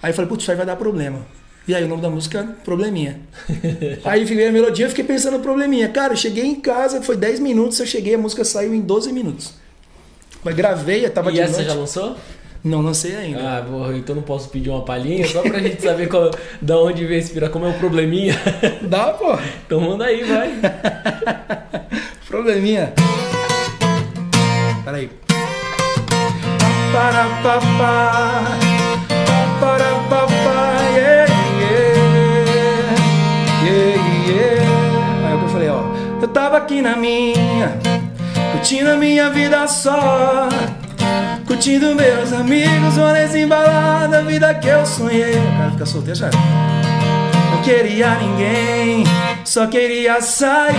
[0.00, 1.26] aí eu falei, putz, isso aí vai dar problema.
[1.68, 3.20] E aí o nome da música, Probleminha.
[4.04, 5.88] Aí veio a melodia, eu fiquei pensando no probleminha.
[5.88, 9.12] Cara, eu cheguei em casa, foi 10 minutos, eu cheguei, a música saiu em 12
[9.12, 9.52] minutos.
[10.42, 11.68] Mas gravei, eu tava e de essa noite.
[11.68, 12.16] já lançou?
[12.62, 13.58] Não lancei ainda.
[13.58, 17.06] Ah, porra, então não posso pedir uma palhinha só pra gente saber qual, da onde
[17.06, 18.34] veio inspirar, como é o probleminha.
[18.82, 19.38] Dá, pô.
[19.66, 20.60] Então manda aí, vai.
[22.28, 22.92] Probleminha.
[24.84, 25.10] Peraí.
[26.92, 28.69] Para
[36.30, 37.78] tava aqui na minha,
[38.52, 40.48] curtindo a minha vida só.
[41.46, 45.32] Curtindo meus amigos, rolês embalada, a vida que eu sonhei.
[45.32, 46.30] O cara fica solteiro, já.
[47.50, 49.04] Não queria ninguém,
[49.44, 50.76] só queria sair.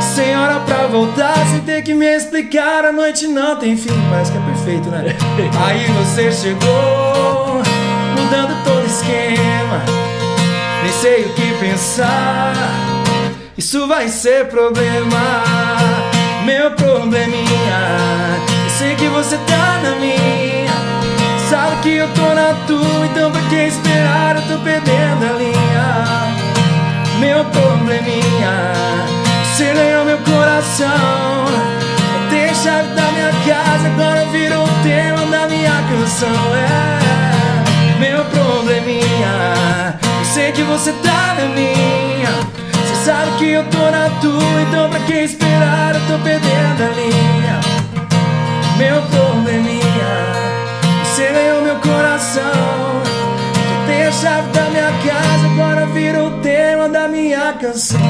[0.00, 2.84] Sem hora pra voltar, sem ter que me explicar.
[2.84, 5.04] A noite não tem fim, parece que é perfeito, né?
[5.64, 7.62] Aí você chegou,
[8.16, 9.84] mudando todo esquema.
[10.82, 12.95] Nem sei o que pensar.
[13.58, 15.42] Isso vai ser problema,
[16.44, 18.36] meu probleminha.
[18.64, 20.76] Eu sei que você tá na minha.
[21.48, 24.36] Sabe que eu tô na tua, então pra que esperar?
[24.36, 26.36] Eu tô perdendo a linha.
[27.18, 28.72] Meu probleminha,
[29.42, 31.46] você ganhou meu coração.
[32.28, 36.28] Tem chave da minha casa, agora virou o tema da minha canção.
[36.54, 41.96] É meu probleminha, eu sei que você tá na minha.
[43.06, 45.94] Sabe que eu tô na tua, então pra que esperar?
[45.94, 47.60] Eu tô perdendo a linha.
[48.78, 50.10] Meu probleminha,
[51.04, 52.42] você ganhou meu coração.
[53.54, 58.00] Já tem a chave da minha casa, agora virou o tema da minha canção.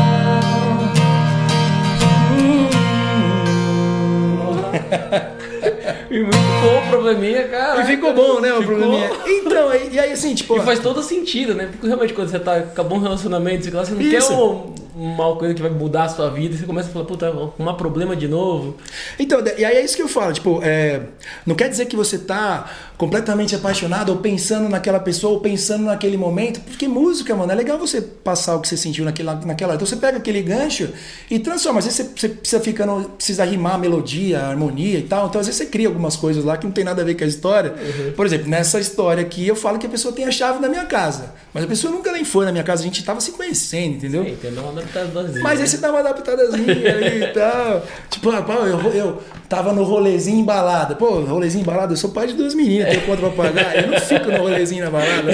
[6.10, 7.82] E muito bom o probleminha, cara.
[7.82, 8.76] E ficou bom, né, o Ficou.
[8.76, 9.10] probleminha.
[9.26, 10.56] Então, e, e aí assim, tipo...
[10.56, 11.68] E faz todo sentido, né?
[11.70, 14.28] Porque realmente quando você tá, acabou um relacionamento, você, você não Isso.
[14.28, 17.04] quer um- uma coisa que vai mudar a sua vida, e você começa a falar,
[17.04, 18.76] puta, um problema de novo.
[19.18, 21.02] Então, e aí é isso que eu falo, tipo, é,
[21.44, 26.16] não quer dizer que você tá completamente apaixonado ou pensando naquela pessoa ou pensando naquele
[26.16, 29.76] momento, porque música, mano, é legal você passar o que você sentiu naquela, naquela hora.
[29.76, 30.88] Então você pega aquele gancho
[31.30, 31.78] e transforma.
[31.78, 35.28] Às vezes você, você precisa ficando, precisa rimar a melodia, a harmonia e tal.
[35.28, 37.24] Então às vezes você cria algumas coisas lá que não tem nada a ver com
[37.24, 37.74] a história.
[38.16, 40.86] Por exemplo, nessa história aqui eu falo que a pessoa tem a chave da minha
[40.86, 43.96] casa, mas a pessoa nunca nem foi na minha casa, a gente tava se conhecendo,
[43.96, 44.24] entendeu?
[44.24, 45.42] Sim, tem uma adaptaçãozinha.
[45.42, 47.82] Mas aí você dá uma adaptadazinha ali e tal.
[48.08, 50.94] Tipo, eu, eu tava no rolezinho embalada.
[50.94, 53.76] Pô, rolezinho embalada, eu sou pai de duas meninas, tenho conta pra pagar.
[53.76, 55.32] Eu não fico no rolezinho na balada.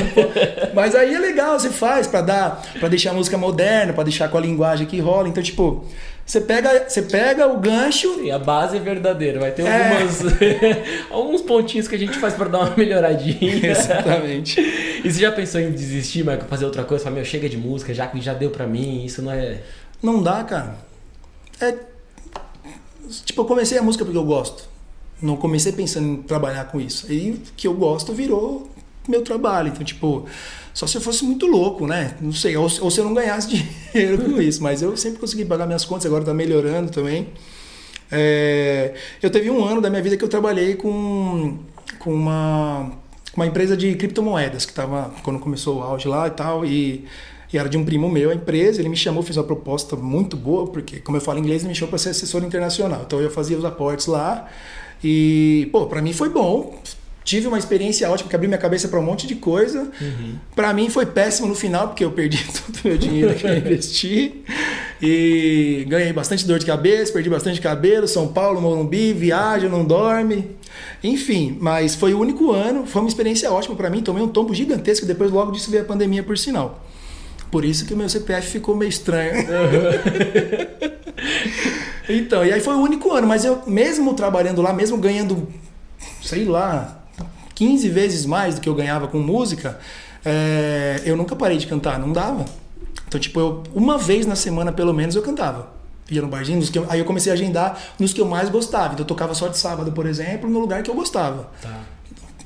[0.74, 4.28] Mas aí é legal, você faz pra dar, para deixar a música moderna, pra deixar
[4.28, 5.28] com a linguagem que rola.
[5.28, 5.84] Então, tipo,
[6.24, 8.14] você pega, você pega o gancho.
[8.16, 9.38] Sim, a base é verdadeira.
[9.40, 9.92] Vai ter É.
[9.92, 10.20] algumas,
[11.10, 13.66] alguns pontinhos que a gente faz pra dar uma melhoradinha.
[13.70, 14.60] Exatamente.
[15.04, 17.04] E você já pensou em desistir, Michael, fazer outra coisa?
[17.04, 19.58] Falar, meu, chega de música, já que já deu pra mim, isso não é.
[20.02, 20.76] Não dá, cara.
[21.60, 21.74] É.
[23.24, 24.71] Tipo, eu comecei a música porque eu gosto.
[25.22, 27.10] Não comecei pensando em trabalhar com isso.
[27.10, 28.68] E que eu gosto virou
[29.08, 29.68] meu trabalho.
[29.68, 30.26] Então, tipo,
[30.74, 32.16] só se eu fosse muito louco, né?
[32.20, 32.56] Não sei.
[32.56, 33.48] Ou, ou se eu não ganhasse
[33.92, 34.62] dinheiro com isso.
[34.62, 37.28] Mas eu sempre consegui pagar minhas contas, agora tá melhorando também.
[38.10, 41.58] É, eu teve um ano da minha vida que eu trabalhei com,
[41.98, 42.92] com uma,
[43.34, 46.64] uma empresa de criptomoedas, que tava quando começou o auge lá e tal.
[46.64, 47.06] E,
[47.52, 48.80] e era de um primo meu, a empresa.
[48.80, 51.74] Ele me chamou, fez uma proposta muito boa, porque, como eu falo inglês, ele me
[51.74, 53.02] chamou para ser assessor internacional.
[53.06, 54.48] Então eu fazia os aportes lá.
[55.04, 56.80] E, pô, para mim foi bom.
[57.24, 59.90] Tive uma experiência ótima que abriu minha cabeça para um monte de coisa.
[60.56, 63.56] Para mim foi péssimo no final, porque eu perdi todo o meu dinheiro que eu
[63.56, 64.42] investi.
[65.00, 68.08] E ganhei bastante dor de cabeça, perdi bastante cabelo.
[68.08, 70.50] São Paulo, Morumbi, viaja, não dorme.
[71.04, 72.86] Enfim, mas foi o único ano.
[72.86, 74.00] Foi uma experiência ótima para mim.
[74.00, 75.06] Tomei um tombo gigantesco.
[75.06, 76.82] Depois, logo disso, veio a pandemia, por sinal.
[77.52, 79.46] Por isso que o meu CPF ficou meio estranho.
[82.08, 83.26] então, e aí foi o único ano.
[83.26, 85.46] Mas eu, mesmo trabalhando lá, mesmo ganhando,
[86.22, 86.98] sei lá,
[87.54, 89.78] 15 vezes mais do que eu ganhava com música,
[90.24, 92.46] é, eu nunca parei de cantar, não dava.
[93.06, 95.68] Então, tipo, eu, uma vez na semana, pelo menos, eu cantava.
[96.10, 98.48] Ia no barzinho, nos que eu- aí eu comecei a agendar nos que eu mais
[98.48, 98.94] gostava.
[98.94, 101.50] Então, eu tocava só de sábado, por exemplo, no lugar que eu gostava.
[101.60, 101.80] Tá.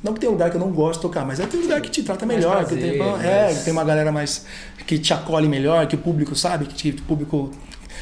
[0.03, 1.91] Não que tem lugar que eu não gosto de tocar, mas é tem lugar que
[1.91, 4.47] te trata melhor, prazer, que tem, é, tem uma galera mais
[4.87, 7.51] que te acolhe melhor, que o público sabe, que o público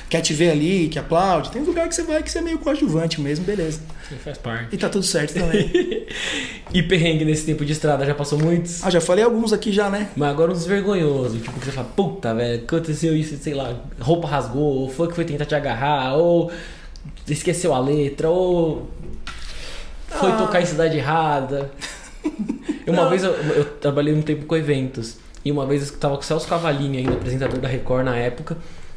[0.09, 1.51] quer te ver ali, que aplaude.
[1.51, 3.81] Tem lugar que você vai que você é meio coadjuvante mesmo, beleza.
[4.09, 4.75] Sim, faz parte.
[4.75, 6.07] E tá tudo certo também.
[6.73, 8.83] E perrengue nesse tempo de estrada, já passou muitos?
[8.85, 10.09] ah, já falei alguns aqui já, né?
[10.17, 14.27] Mas agora uns vergonhosos, tipo, que você fala, puta, velho, aconteceu isso, sei lá, roupa
[14.27, 16.51] rasgou, ou foi que foi tentar te agarrar, ou
[17.29, 18.91] esqueceu a letra, ou
[20.19, 20.37] foi Ah.
[20.37, 21.71] tocar em cidade errada.
[22.87, 26.23] Uma vez eu, eu trabalhei um tempo com eventos, e uma vez eu tava com
[26.23, 28.57] o Celso Cavalinho ainda, apresentador da Record na época.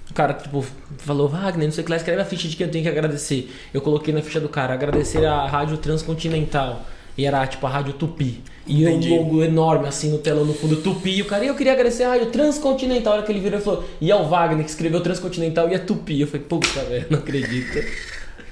[0.10, 0.66] O cara, tipo,
[1.00, 2.90] falou, Wagner, não sei o que lá, escreve a ficha de quem eu tenho que
[2.90, 3.54] agradecer.
[3.74, 6.86] Eu coloquei na ficha do cara, agradecer a Rádio Transcontinental.
[7.18, 8.42] E era tipo a Rádio Tupi.
[8.66, 9.10] E um Entendi.
[9.10, 11.18] logo enorme assim no telão no fundo, Tupi.
[11.18, 13.14] E o cara, e eu queria agradecer a Rádio Transcontinental.
[13.14, 15.74] A hora que ele virou e falou, e é o Wagner que escreveu Transcontinental e
[15.74, 16.22] é Tupi.
[16.22, 17.84] Eu falei, puta, velho, não acredito.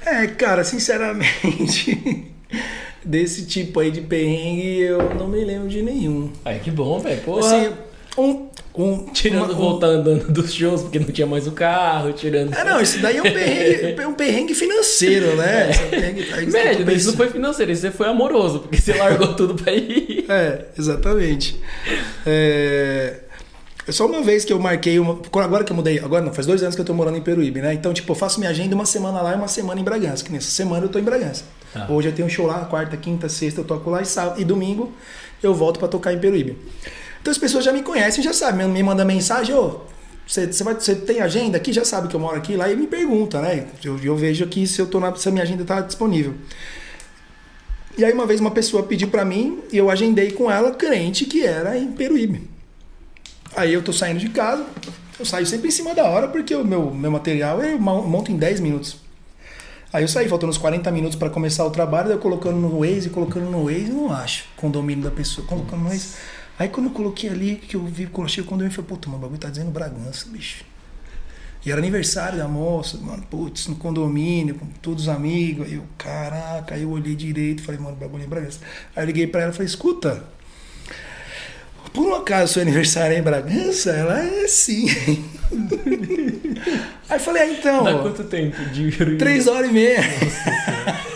[0.06, 2.25] É, cara, sinceramente,
[3.04, 6.32] desse tipo aí de perrengue eu não me lembro de nenhum.
[6.44, 7.22] Ai, que bom, velho.
[7.22, 7.46] Porra.
[7.46, 7.74] Assim,
[8.18, 8.48] um.
[8.78, 12.54] um tirando uma- um- voltar andando dos shows, porque não tinha mais o carro, tirando.
[12.54, 15.70] É, não, isso daí é um perrengue, é um perrengue financeiro, né?
[15.72, 19.56] É um perrengue- Médio, isso não foi financeiro, isso foi amoroso, porque você largou tudo
[19.56, 20.26] pra ir.
[20.30, 21.60] É, exatamente.
[22.26, 23.20] É,
[23.88, 25.20] é só uma vez que eu marquei uma.
[25.44, 27.62] Agora que eu mudei, agora não, faz dois anos que eu tô morando em Peruíbe,
[27.62, 27.74] né?
[27.74, 30.24] Então, tipo, eu faço minha agenda uma semana lá e uma semana em Bragança.
[30.24, 31.44] Que nessa semana eu tô em Bragança.
[31.75, 31.91] Tá.
[31.91, 34.45] Hoje eu tenho um show lá, quarta, quinta, sexta eu toco lá e sábado e
[34.45, 34.93] domingo
[35.43, 36.57] eu volto pra tocar em Peruíbe.
[37.21, 39.81] Então as pessoas já me conhecem, já sabem, me mandam mensagem, ô.
[40.27, 41.71] Você, você, tem agenda aqui?
[41.71, 43.67] Já sabe que eu moro aqui lá e me pergunta, né?
[43.83, 46.33] Eu, eu vejo aqui se, eu tô na, se a minha agenda tá disponível.
[47.97, 51.25] E aí uma vez uma pessoa pediu pra mim e eu agendei com ela, crente
[51.25, 52.49] que era em Peruíbe.
[53.55, 54.65] Aí eu tô saindo de casa,
[55.19, 58.31] eu saio sempre em cima da hora porque o meu, meu material eu mon- monto
[58.31, 58.97] em 10 minutos.
[59.95, 63.10] Aí eu saí, faltando uns 40 minutos pra começar o trabalho, eu colocando no Waze,
[63.10, 66.15] colocando no Waze, não acho condomínio da pessoa, colocando no Waze.
[66.60, 69.19] Aí quando eu coloquei ali, que eu vi, achei o condomínio, eu falei, puta, mano,
[69.19, 70.65] o bagulho tá dizendo Bragança, bicho.
[71.65, 75.65] E era aniversário da moça, mano, putz, no condomínio, com todos os amigos.
[75.65, 78.60] Aí eu, caraca, aí eu olhei direito, falei, mano, bagulho é Bragança.
[78.93, 80.25] Aí eu liguei pra ela e falei, escuta,
[81.93, 83.91] por um acaso seu aniversário é em Bragança?
[83.91, 84.88] Ela é sim.
[87.10, 87.84] aí eu falei, ah, então.
[87.84, 90.00] Dá quanto tempo de Três horas e meia.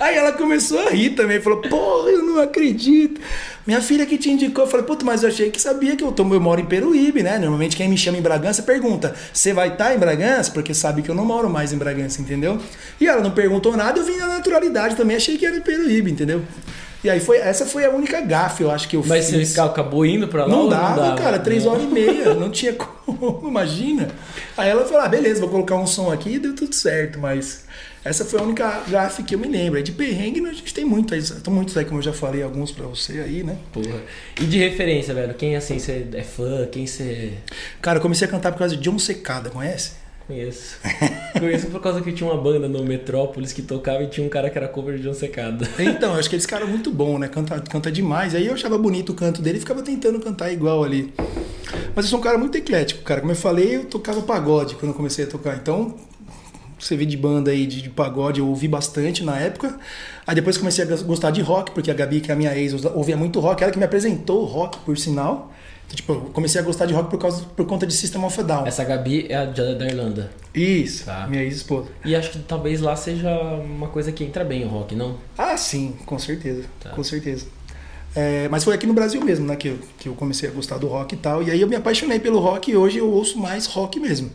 [0.00, 3.20] Aí ela começou a rir também, falou, porra, eu não acredito.
[3.66, 6.10] Minha filha que te indicou, eu falei, puta, mas eu achei que sabia que eu,
[6.10, 7.38] tô, eu moro em Peruíbe, né?
[7.38, 10.50] Normalmente quem me chama em Bragança pergunta, você vai estar em Bragança?
[10.52, 12.58] Porque sabe que eu não moro mais em Bragança, entendeu?
[12.98, 16.10] E ela não perguntou nada, eu vim na naturalidade também, achei que era em Peruíbe,
[16.10, 16.42] entendeu?
[17.02, 19.58] E aí foi, essa foi a única gafe, eu acho que eu Mas você fiz.
[19.58, 20.48] acabou indo pra lá?
[20.50, 21.72] Não ou dava, cara, três Não.
[21.72, 24.08] horas e meia, não tinha como, imagina.
[24.56, 27.64] Aí ela falou, ah, beleza, vou colocar um som aqui e deu tudo certo, mas
[28.04, 29.78] essa foi a única gafe que eu me lembro.
[29.78, 32.70] Aí de perrengue a gente tem muito, tem muitos aí, como eu já falei, alguns
[32.70, 33.56] pra você aí, né?
[33.72, 34.00] Porra.
[34.38, 35.32] E de referência, velho?
[35.34, 36.66] Quem assim você é fã?
[36.70, 37.32] Quem você
[37.80, 39.92] Cara, eu comecei a cantar por causa de John Secada, conhece?
[40.30, 40.76] Conhece?
[41.38, 44.48] Conheço por causa que tinha uma banda no Metrópolis que tocava e tinha um cara
[44.48, 45.68] que era cover de John Secada.
[45.80, 47.28] Então, acho que esse cara é muito bom, né?
[47.28, 48.34] Canta, canta demais.
[48.34, 51.12] Aí eu achava bonito o canto dele e ficava tentando cantar igual ali.
[51.94, 53.20] Mas eu sou um cara muito eclético, cara.
[53.20, 55.56] Como eu falei, eu tocava pagode quando eu comecei a tocar.
[55.56, 55.96] Então,
[56.78, 59.78] você vê de banda aí de, de pagode, eu ouvi bastante na época.
[60.26, 62.84] Aí depois comecei a gostar de rock, porque a Gabi, que é a minha ex,
[62.84, 63.62] ouvia muito rock.
[63.62, 65.52] Ela que me apresentou o rock, por sinal.
[65.90, 68.38] Então, tipo, eu comecei a gostar de rock por, causa, por conta de System of
[68.38, 68.64] a Down.
[68.66, 70.30] Essa Gabi é a da da Irlanda.
[70.54, 71.26] Isso, Tá.
[71.26, 71.88] minha ex-esposa.
[72.04, 73.28] E acho que talvez lá seja
[73.64, 75.16] uma coisa que entra bem o rock, não?
[75.36, 76.62] Ah, sim, com certeza.
[76.78, 76.90] Tá.
[76.90, 77.46] Com certeza.
[78.14, 80.78] É, mas foi aqui no Brasil mesmo, né, que eu, que eu comecei a gostar
[80.78, 81.42] do rock e tal.
[81.42, 84.30] E aí eu me apaixonei pelo rock e hoje eu ouço mais rock mesmo.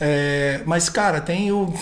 [0.00, 1.72] É, mas, cara, tenho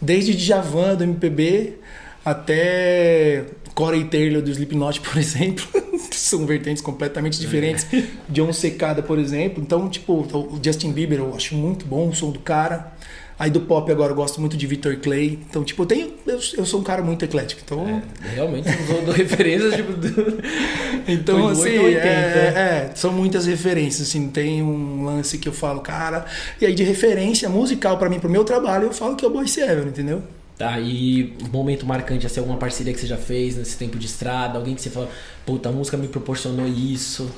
[0.00, 1.78] desde Djavan do MPB
[2.24, 3.44] até
[3.78, 5.64] Corey Taylor do Slipknot, por exemplo.
[6.10, 7.86] São vertentes completamente diferentes.
[8.28, 9.62] John Secada, por exemplo.
[9.62, 12.92] Então, tipo, o Justin Bieber eu acho muito bom o som do cara.
[13.38, 15.38] Aí do pop agora eu gosto muito de Victor Clay.
[15.48, 16.12] Então, tipo, eu tenho.
[16.26, 17.60] Eu, eu sou um cara muito eclético.
[17.64, 17.86] Então.
[17.88, 18.02] É,
[18.34, 20.42] realmente usou do referências tipo do...
[21.06, 22.02] Então, Foi assim, 8 a 80.
[22.02, 26.26] é, é, são muitas referências, assim, tem um lance que eu falo, cara,
[26.60, 29.30] e aí de referência musical pra mim, pro meu trabalho, eu falo que é o
[29.30, 30.22] Boy Seven, entendeu?
[30.58, 34.06] Tá, e um momento marcante, assim, alguma parceria que você já fez nesse tempo de
[34.06, 35.08] estrada, alguém que você fala,
[35.46, 37.30] puta, a música me proporcionou isso.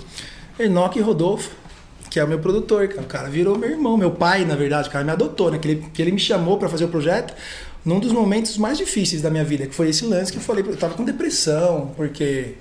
[0.58, 1.50] Enoque Rodolfo,
[2.08, 4.88] que é o meu produtor, cara, o cara virou meu irmão, meu pai, na verdade,
[4.88, 7.34] o cara me adotou, né, que ele, que ele me chamou pra fazer o projeto
[7.84, 10.64] num dos momentos mais difíceis da minha vida, que foi esse lance que eu falei,
[10.66, 12.54] eu tava com depressão, porque...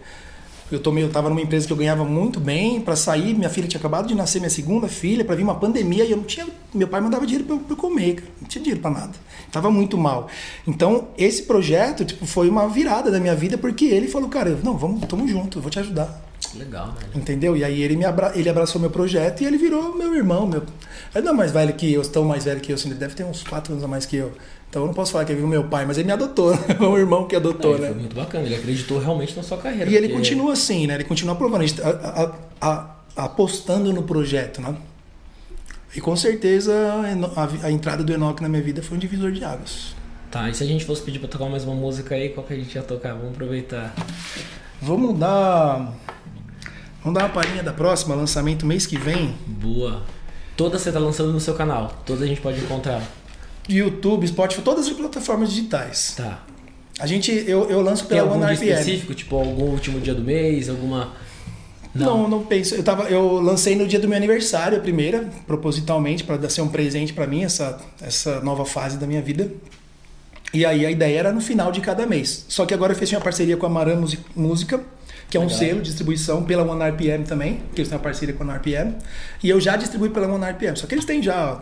[0.71, 3.33] Eu, tomei, eu tava numa empresa que eu ganhava muito bem para sair.
[3.33, 6.17] Minha filha tinha acabado de nascer, minha segunda filha, para vir uma pandemia e eu
[6.17, 6.47] não tinha.
[6.73, 8.31] Meu pai mandava dinheiro para eu comer, cara.
[8.39, 9.13] Não tinha dinheiro para nada.
[9.51, 10.27] Tava muito mal.
[10.67, 14.77] Então, esse projeto tipo, foi uma virada da minha vida porque ele falou: Cara, não,
[14.77, 16.28] vamos, tamo junto, eu vou te ajudar.
[16.57, 17.11] Legal, velho.
[17.15, 17.55] Entendeu?
[17.57, 18.31] E aí ele, me abra...
[18.35, 20.47] ele abraçou meu projeto e ele virou meu irmão.
[20.47, 20.63] Meu...
[21.13, 23.13] Ele não é mais velho que eu, tão mais velho que eu, assim, ele deve
[23.15, 24.31] ter uns 4 anos a mais que eu.
[24.69, 26.59] Então eu não posso falar que ele viu meu pai, mas ele me adotou, né?
[26.79, 27.87] É um irmão que adotou, né?
[27.87, 29.89] Foi muito bacana, ele acreditou realmente na sua carreira.
[29.89, 30.95] E ele porque- continua assim, né?
[30.95, 34.75] Ele continua aprovando, a gente- a- a- a- apostando no projeto, né?
[35.95, 36.71] E com certeza
[37.35, 39.95] a, a entrada do Enoch na minha vida foi um divisor de águas.
[40.29, 42.53] Tá, e se a gente fosse pedir pra tocar mais uma música aí, qual que
[42.53, 43.13] a gente ia tocar?
[43.15, 43.95] Vamos aproveitar.
[44.79, 45.91] Vamos dar.
[47.03, 49.35] Vamos dar uma palhinha da próxima, lançamento mês que vem.
[49.47, 50.03] Boa.
[50.57, 52.01] Todas você tá lançando no seu canal.
[52.05, 53.01] Todas a gente pode encontrar.
[53.67, 56.15] YouTube, Spotify, todas as plataformas digitais.
[56.17, 56.43] Tá.
[56.99, 58.79] A gente, eu, eu lanço Tem pela algum One dia RPM.
[58.79, 59.13] específico?
[59.13, 60.69] Tipo, algum último dia do mês?
[60.69, 61.13] Alguma.
[61.95, 62.27] Não.
[62.27, 62.75] não, penso.
[62.75, 66.67] Eu, tava, eu lancei no dia do meu aniversário, a primeira, propositalmente, para ser um
[66.67, 69.49] presente para mim, essa, essa nova fase da minha vida.
[70.53, 72.45] E aí a ideia era no final de cada mês.
[72.49, 74.03] Só que agora eu fiz uma parceria com a Maran
[74.35, 74.81] Música,
[75.29, 75.59] que é um Legal.
[75.59, 78.57] selo de distribuição pela One RPM também, que eles têm uma parceria com a One
[78.57, 78.95] RPM.
[79.43, 81.61] E eu já distribuí pela One RPM, só que eles têm já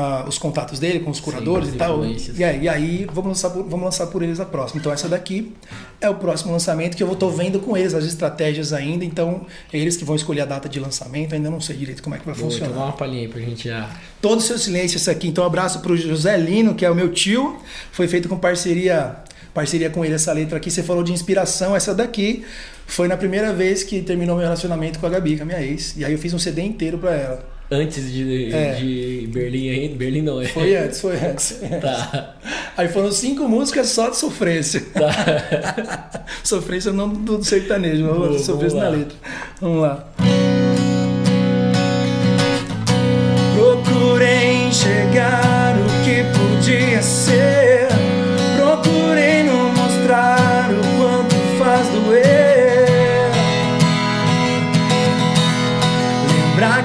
[0.00, 2.04] ah, os contatos dele com os curadores as e tal.
[2.04, 4.78] E aí, e aí vamos, lançar por, vamos lançar por eles a próxima.
[4.78, 5.52] Então essa daqui
[6.00, 9.04] é o próximo lançamento que eu estou vendo com eles, as estratégias ainda.
[9.04, 12.14] Então é eles que vão escolher a data de lançamento, ainda não sei direito como
[12.14, 12.68] é que vai Vou funcionar.
[12.68, 13.90] então dá uma palhinha aí pra gente já.
[14.22, 15.26] Todo o seu silêncio isso aqui.
[15.26, 17.60] Então, um abraço pro José Lino, que é o meu tio.
[17.90, 19.16] Foi feito com parceria,
[19.52, 20.70] parceria com ele essa letra aqui.
[20.70, 22.44] Você falou de inspiração, essa daqui
[22.88, 25.94] foi na primeira vez que terminou meu relacionamento com a Gabi, com a minha ex.
[25.96, 27.46] E aí eu fiz um CD inteiro pra ela.
[27.70, 28.72] Antes de, É.
[28.72, 29.94] de Berlim ainda.
[29.94, 30.46] Berlim não, é.
[30.46, 31.60] Foi antes, foi antes.
[31.82, 32.34] Tá.
[32.76, 34.82] Aí foram cinco músicas só de sofrência.
[34.94, 36.24] Tá.
[36.42, 39.16] sofrência não do sertanejo, Boa, mas sofrência na letra.
[39.60, 40.08] Vamos lá.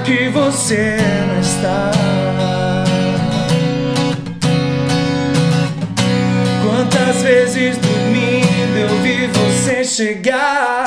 [0.04, 1.90] Que você não está.
[6.62, 10.84] Quantas vezes dormindo eu vi você chegar?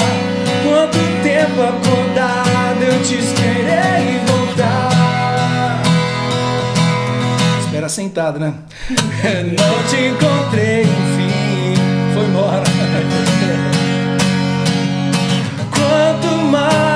[0.64, 5.82] Quanto tempo acordado eu te esperei voltar?
[7.62, 8.54] Espera sentado, né?
[8.90, 11.74] Não te encontrei, enfim,
[12.14, 12.64] foi embora.
[15.72, 16.87] Quanto mais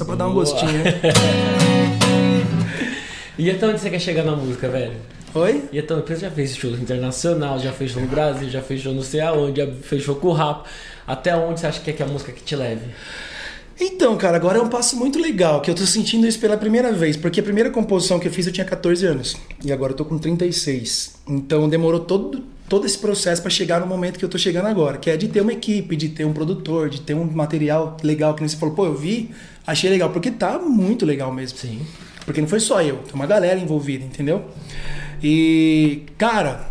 [0.00, 0.44] só pra dar um Boa.
[0.44, 0.72] gostinho.
[0.72, 1.00] né?
[3.38, 4.92] E até onde você quer chegar na música, velho?
[5.34, 5.64] Oi?
[5.72, 8.92] E então, depois já fez show internacional, já fez show no Brasil, já fez show
[8.92, 10.66] não sei aonde, já fez show com o rap.
[11.06, 12.82] Até onde você acha que é que a música que te leve?
[13.80, 16.92] Então, cara, agora é um passo muito legal, que eu tô sentindo isso pela primeira
[16.92, 19.34] vez, porque a primeira composição que eu fiz eu tinha 14 anos,
[19.64, 21.14] e agora eu tô com 36.
[21.26, 24.96] Então demorou todo, todo esse processo para chegar no momento que eu tô chegando agora,
[24.96, 28.32] que é de ter uma equipe, de ter um produtor, de ter um material legal,
[28.32, 29.32] que nem você falou, pô, eu vi,
[29.66, 31.58] achei legal, porque tá muito legal mesmo.
[31.58, 31.80] Sim.
[32.24, 34.44] Porque não foi só eu, tem uma galera envolvida, entendeu?
[35.20, 36.70] E, cara,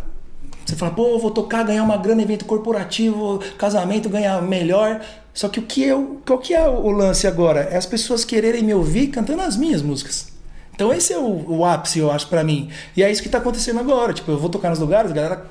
[0.64, 5.02] você fala, pô, eu vou tocar, ganhar uma grana, evento corporativo, casamento, ganhar melhor.
[5.34, 7.60] Só que o que o, qual que é o lance agora?
[7.60, 10.32] É as pessoas quererem me ouvir cantando as minhas músicas.
[10.74, 12.70] Então esse é o, o ápice, eu acho, pra mim.
[12.96, 14.14] E é isso que tá acontecendo agora.
[14.14, 15.50] Tipo, eu vou tocar nos lugares, a galera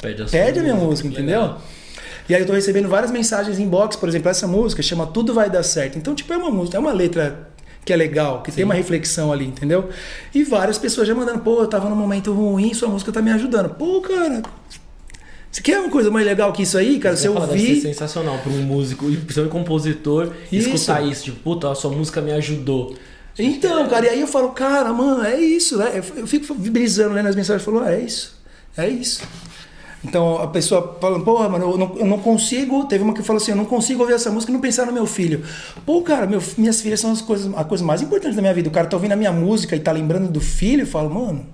[0.00, 1.40] Pede a, pede a minha música, entendeu?
[1.40, 1.62] Legal.
[2.28, 5.32] E aí eu tô recebendo várias mensagens em inbox, por exemplo, essa música chama Tudo
[5.32, 5.96] Vai Dar Certo.
[5.96, 7.48] Então, tipo, é uma música, é uma letra
[7.84, 9.88] que é legal, que tem uma reflexão ali, entendeu?
[10.34, 13.30] E várias pessoas já mandando, pô, eu tava num momento ruim, sua música tá me
[13.30, 13.70] ajudando.
[13.70, 14.42] Pô, cara,
[15.50, 17.16] você quer uma coisa mais legal que isso aí, cara?
[17.16, 17.80] Você Você fala, deve ser ouvir.
[17.80, 20.68] sensacional pra um músico, e principalmente um compositor, Isso.
[20.68, 22.94] escutar isso, tipo, puta, a sua música me ajudou.
[23.38, 26.02] Então, cara, e aí eu falo, cara, mano, é isso, né?
[26.16, 28.38] Eu fico brisando né, nas mensagens, eu falo, ah, é isso,
[28.76, 29.22] é isso.
[30.08, 32.86] Então a pessoa fala, pô, mano, eu não, eu não consigo.
[32.86, 34.92] Teve uma que falou assim: eu não consigo ouvir essa música e não pensar no
[34.92, 35.44] meu filho.
[35.84, 38.68] Pô, cara, meu, minhas filhas são as coisas, a coisa mais importante da minha vida.
[38.68, 41.46] O cara tá ouvindo a minha música e tá lembrando do filho, eu falo, mano,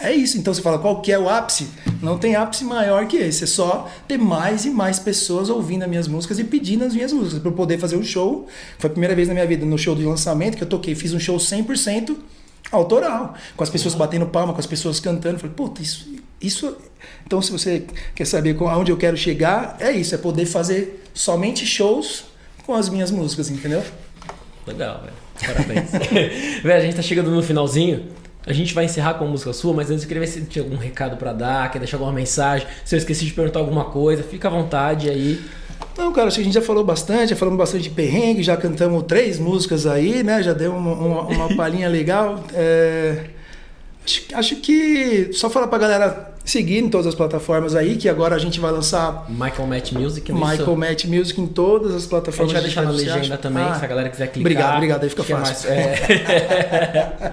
[0.00, 0.38] é isso.
[0.38, 1.68] Então você fala, qual que é o ápice?
[2.00, 3.44] Não tem ápice maior que esse.
[3.44, 7.12] É só ter mais e mais pessoas ouvindo as minhas músicas e pedindo as minhas
[7.12, 8.46] músicas para eu poder fazer um show.
[8.78, 11.12] Foi a primeira vez na minha vida no show de lançamento que eu toquei, fiz
[11.12, 12.16] um show 100%
[12.72, 15.38] autoral, com as pessoas batendo palma, com as pessoas cantando.
[15.38, 16.08] Falei, puta, isso,
[16.40, 16.76] isso.
[17.26, 21.66] Então, se você quer saber aonde eu quero chegar, é isso, é poder fazer somente
[21.66, 22.24] shows
[22.66, 23.82] com as minhas músicas, entendeu?
[24.66, 25.54] Legal, velho.
[25.54, 25.90] Parabéns.
[26.62, 28.04] velho, a gente tá chegando no finalzinho.
[28.44, 30.64] A gente vai encerrar com a música sua, mas antes eu queria ver se tinha
[30.64, 32.66] algum recado pra dar, quer deixar alguma mensagem.
[32.84, 35.40] Se eu esqueci de perguntar alguma coisa, fica à vontade aí.
[35.96, 38.56] Não, cara, acho que a gente já falou bastante, já falamos bastante de perrengue, já
[38.56, 40.42] cantamos três músicas aí, né?
[40.42, 42.42] Já deu uma, uma, uma palhinha legal.
[42.52, 43.26] É,
[44.04, 48.34] acho, acho que só falar pra galera seguir em todas as plataformas aí, que agora
[48.34, 50.76] a gente vai lançar Michael Matt Music, é Michael isso?
[50.76, 52.52] Matt Music em todas as A gente plataformas.
[52.52, 54.40] vai deixar na legenda também, Ah, se a galera quiser clicar.
[54.40, 55.70] Obrigado, obrigado, aí fica é fácil.
[55.70, 57.32] mais- é.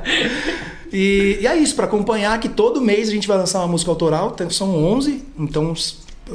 [0.91, 3.91] E, e é isso, para acompanhar que todo mês a gente vai lançar uma música
[3.91, 5.71] autoral, são 11, então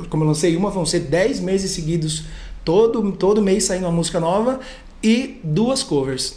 [0.09, 2.23] como eu lancei uma, vão ser 10 meses seguidos,
[2.65, 4.61] todo, todo mês saindo uma música nova
[5.03, 6.37] e duas covers.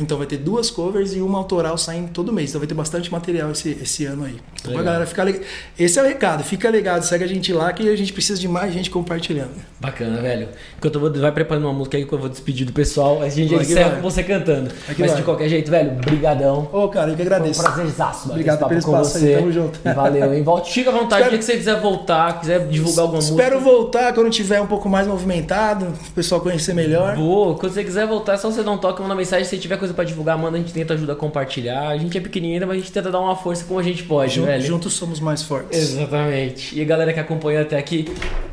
[0.00, 2.50] Então vai ter duas covers e uma autoral saindo todo mês.
[2.50, 4.32] Então vai ter bastante material esse, esse ano aí.
[4.32, 4.84] Então pra Legal.
[4.86, 5.40] galera ficar lig-
[5.78, 8.48] Esse é o recado, fica ligado, segue a gente lá que a gente precisa de
[8.48, 9.52] mais gente compartilhando.
[9.80, 10.48] Bacana, velho.
[10.78, 13.28] Enquanto eu vou, vai preparando uma música aí que eu vou despedir do pessoal, a
[13.28, 14.70] gente encerra com você cantando.
[14.86, 15.20] Vai que Mas vai.
[15.20, 16.68] de qualquer jeito, velho, brigadão.
[16.72, 17.62] Ô, cara, eu que Foi um agradeço.
[17.62, 19.36] prazerzaço Obrigado pelo com espaço aí, você.
[19.36, 19.78] tamo junto.
[19.84, 20.42] E valeu, hein?
[20.42, 23.60] Volte, fica à vontade, o Espero- dia que você quiser voltar, quiser divulgar alguma Espero
[23.60, 23.70] música.
[23.76, 27.14] voltar quando tiver um pouco mais movimentado, o pessoal conhecer melhor.
[27.14, 29.44] Boa, quando você quiser voltar, é só você dar um toque, manda mensagem.
[29.44, 31.88] Se tiver coisa pra divulgar, manda, a gente tenta ajudar a compartilhar.
[31.88, 34.02] A gente é pequenininho ainda, mas a gente tenta dar uma força como a gente
[34.04, 34.64] pode, Jun- velho.
[34.64, 35.78] Juntos somos mais fortes.
[35.78, 36.74] Exatamente.
[36.78, 38.06] E a galera que acompanhou até aqui,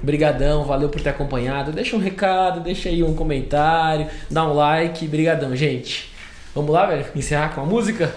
[0.03, 1.71] brigadão, valeu por ter acompanhado.
[1.71, 6.11] Deixa um recado, deixa aí um comentário, dá um like, brigadão, gente.
[6.53, 7.05] Vamos lá, velho?
[7.15, 8.13] Encerrar com a música?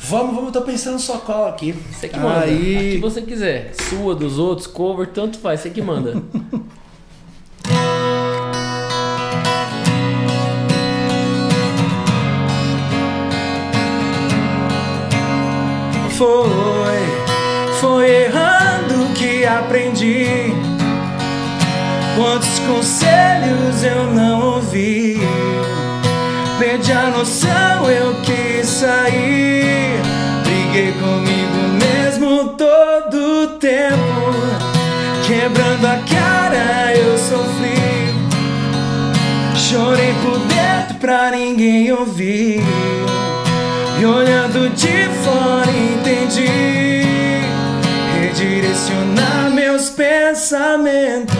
[0.00, 1.72] Vamos, vamos, tô pensando só qual aqui.
[1.90, 2.44] Você que manda.
[2.44, 2.76] Aí.
[2.76, 3.72] A que você quiser.
[3.88, 6.22] Sua, dos outros, cover, tanto faz, você que manda.
[16.18, 20.52] Foi, foi errando que aprendi.
[22.16, 25.20] Quantos conselhos eu não ouvi.
[26.58, 30.00] Perdi a noção, eu quis sair.
[30.42, 34.34] Briguei comigo mesmo todo o tempo.
[35.24, 38.12] Quebrando a cara, eu sofri.
[39.54, 42.60] Chorei por dentro pra ninguém ouvir.
[44.00, 47.02] E olhando de fora entendi.
[48.20, 51.36] Redirecionar meus pensamentos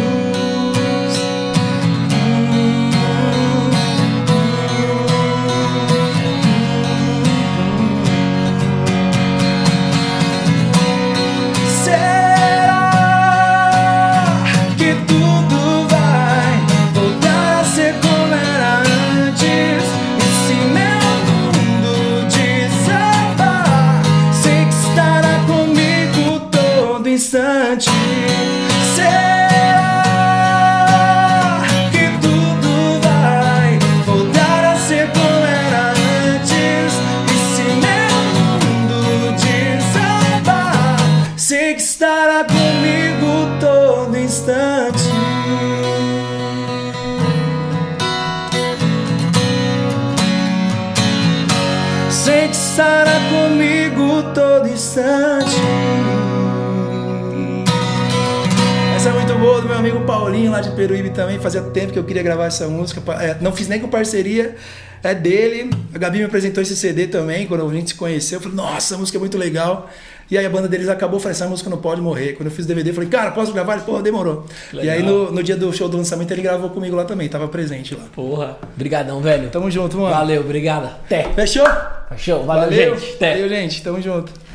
[60.58, 61.38] lá de Peruíbe também.
[61.38, 63.00] Fazia tempo que eu queria gravar essa música.
[63.20, 64.56] É, não fiz nem com parceria,
[65.02, 65.70] é dele.
[65.94, 68.38] A Gabi me apresentou esse CD também quando a gente se conheceu.
[68.38, 69.88] Eu falei, nossa, essa música é muito legal.
[70.30, 72.34] E aí a banda deles acabou, falei, essa música não pode morrer.
[72.34, 73.74] Quando eu fiz o DVD, eu falei, cara, posso gravar?
[73.74, 74.44] Ele, pô, demorou.
[74.72, 74.84] Legal.
[74.84, 77.48] E aí no, no dia do show do lançamento ele gravou comigo lá também, tava
[77.48, 78.04] presente lá.
[78.14, 79.48] Porra, brigadão, velho.
[79.48, 80.14] Tamo junto, mano.
[80.14, 80.84] Valeu, obrigado.
[80.84, 81.32] Até.
[81.32, 81.66] Fechou?
[82.10, 83.14] Fechou, valeu, gente.
[83.14, 83.34] Até.
[83.34, 83.82] Valeu, gente.
[83.82, 84.47] Tamo junto.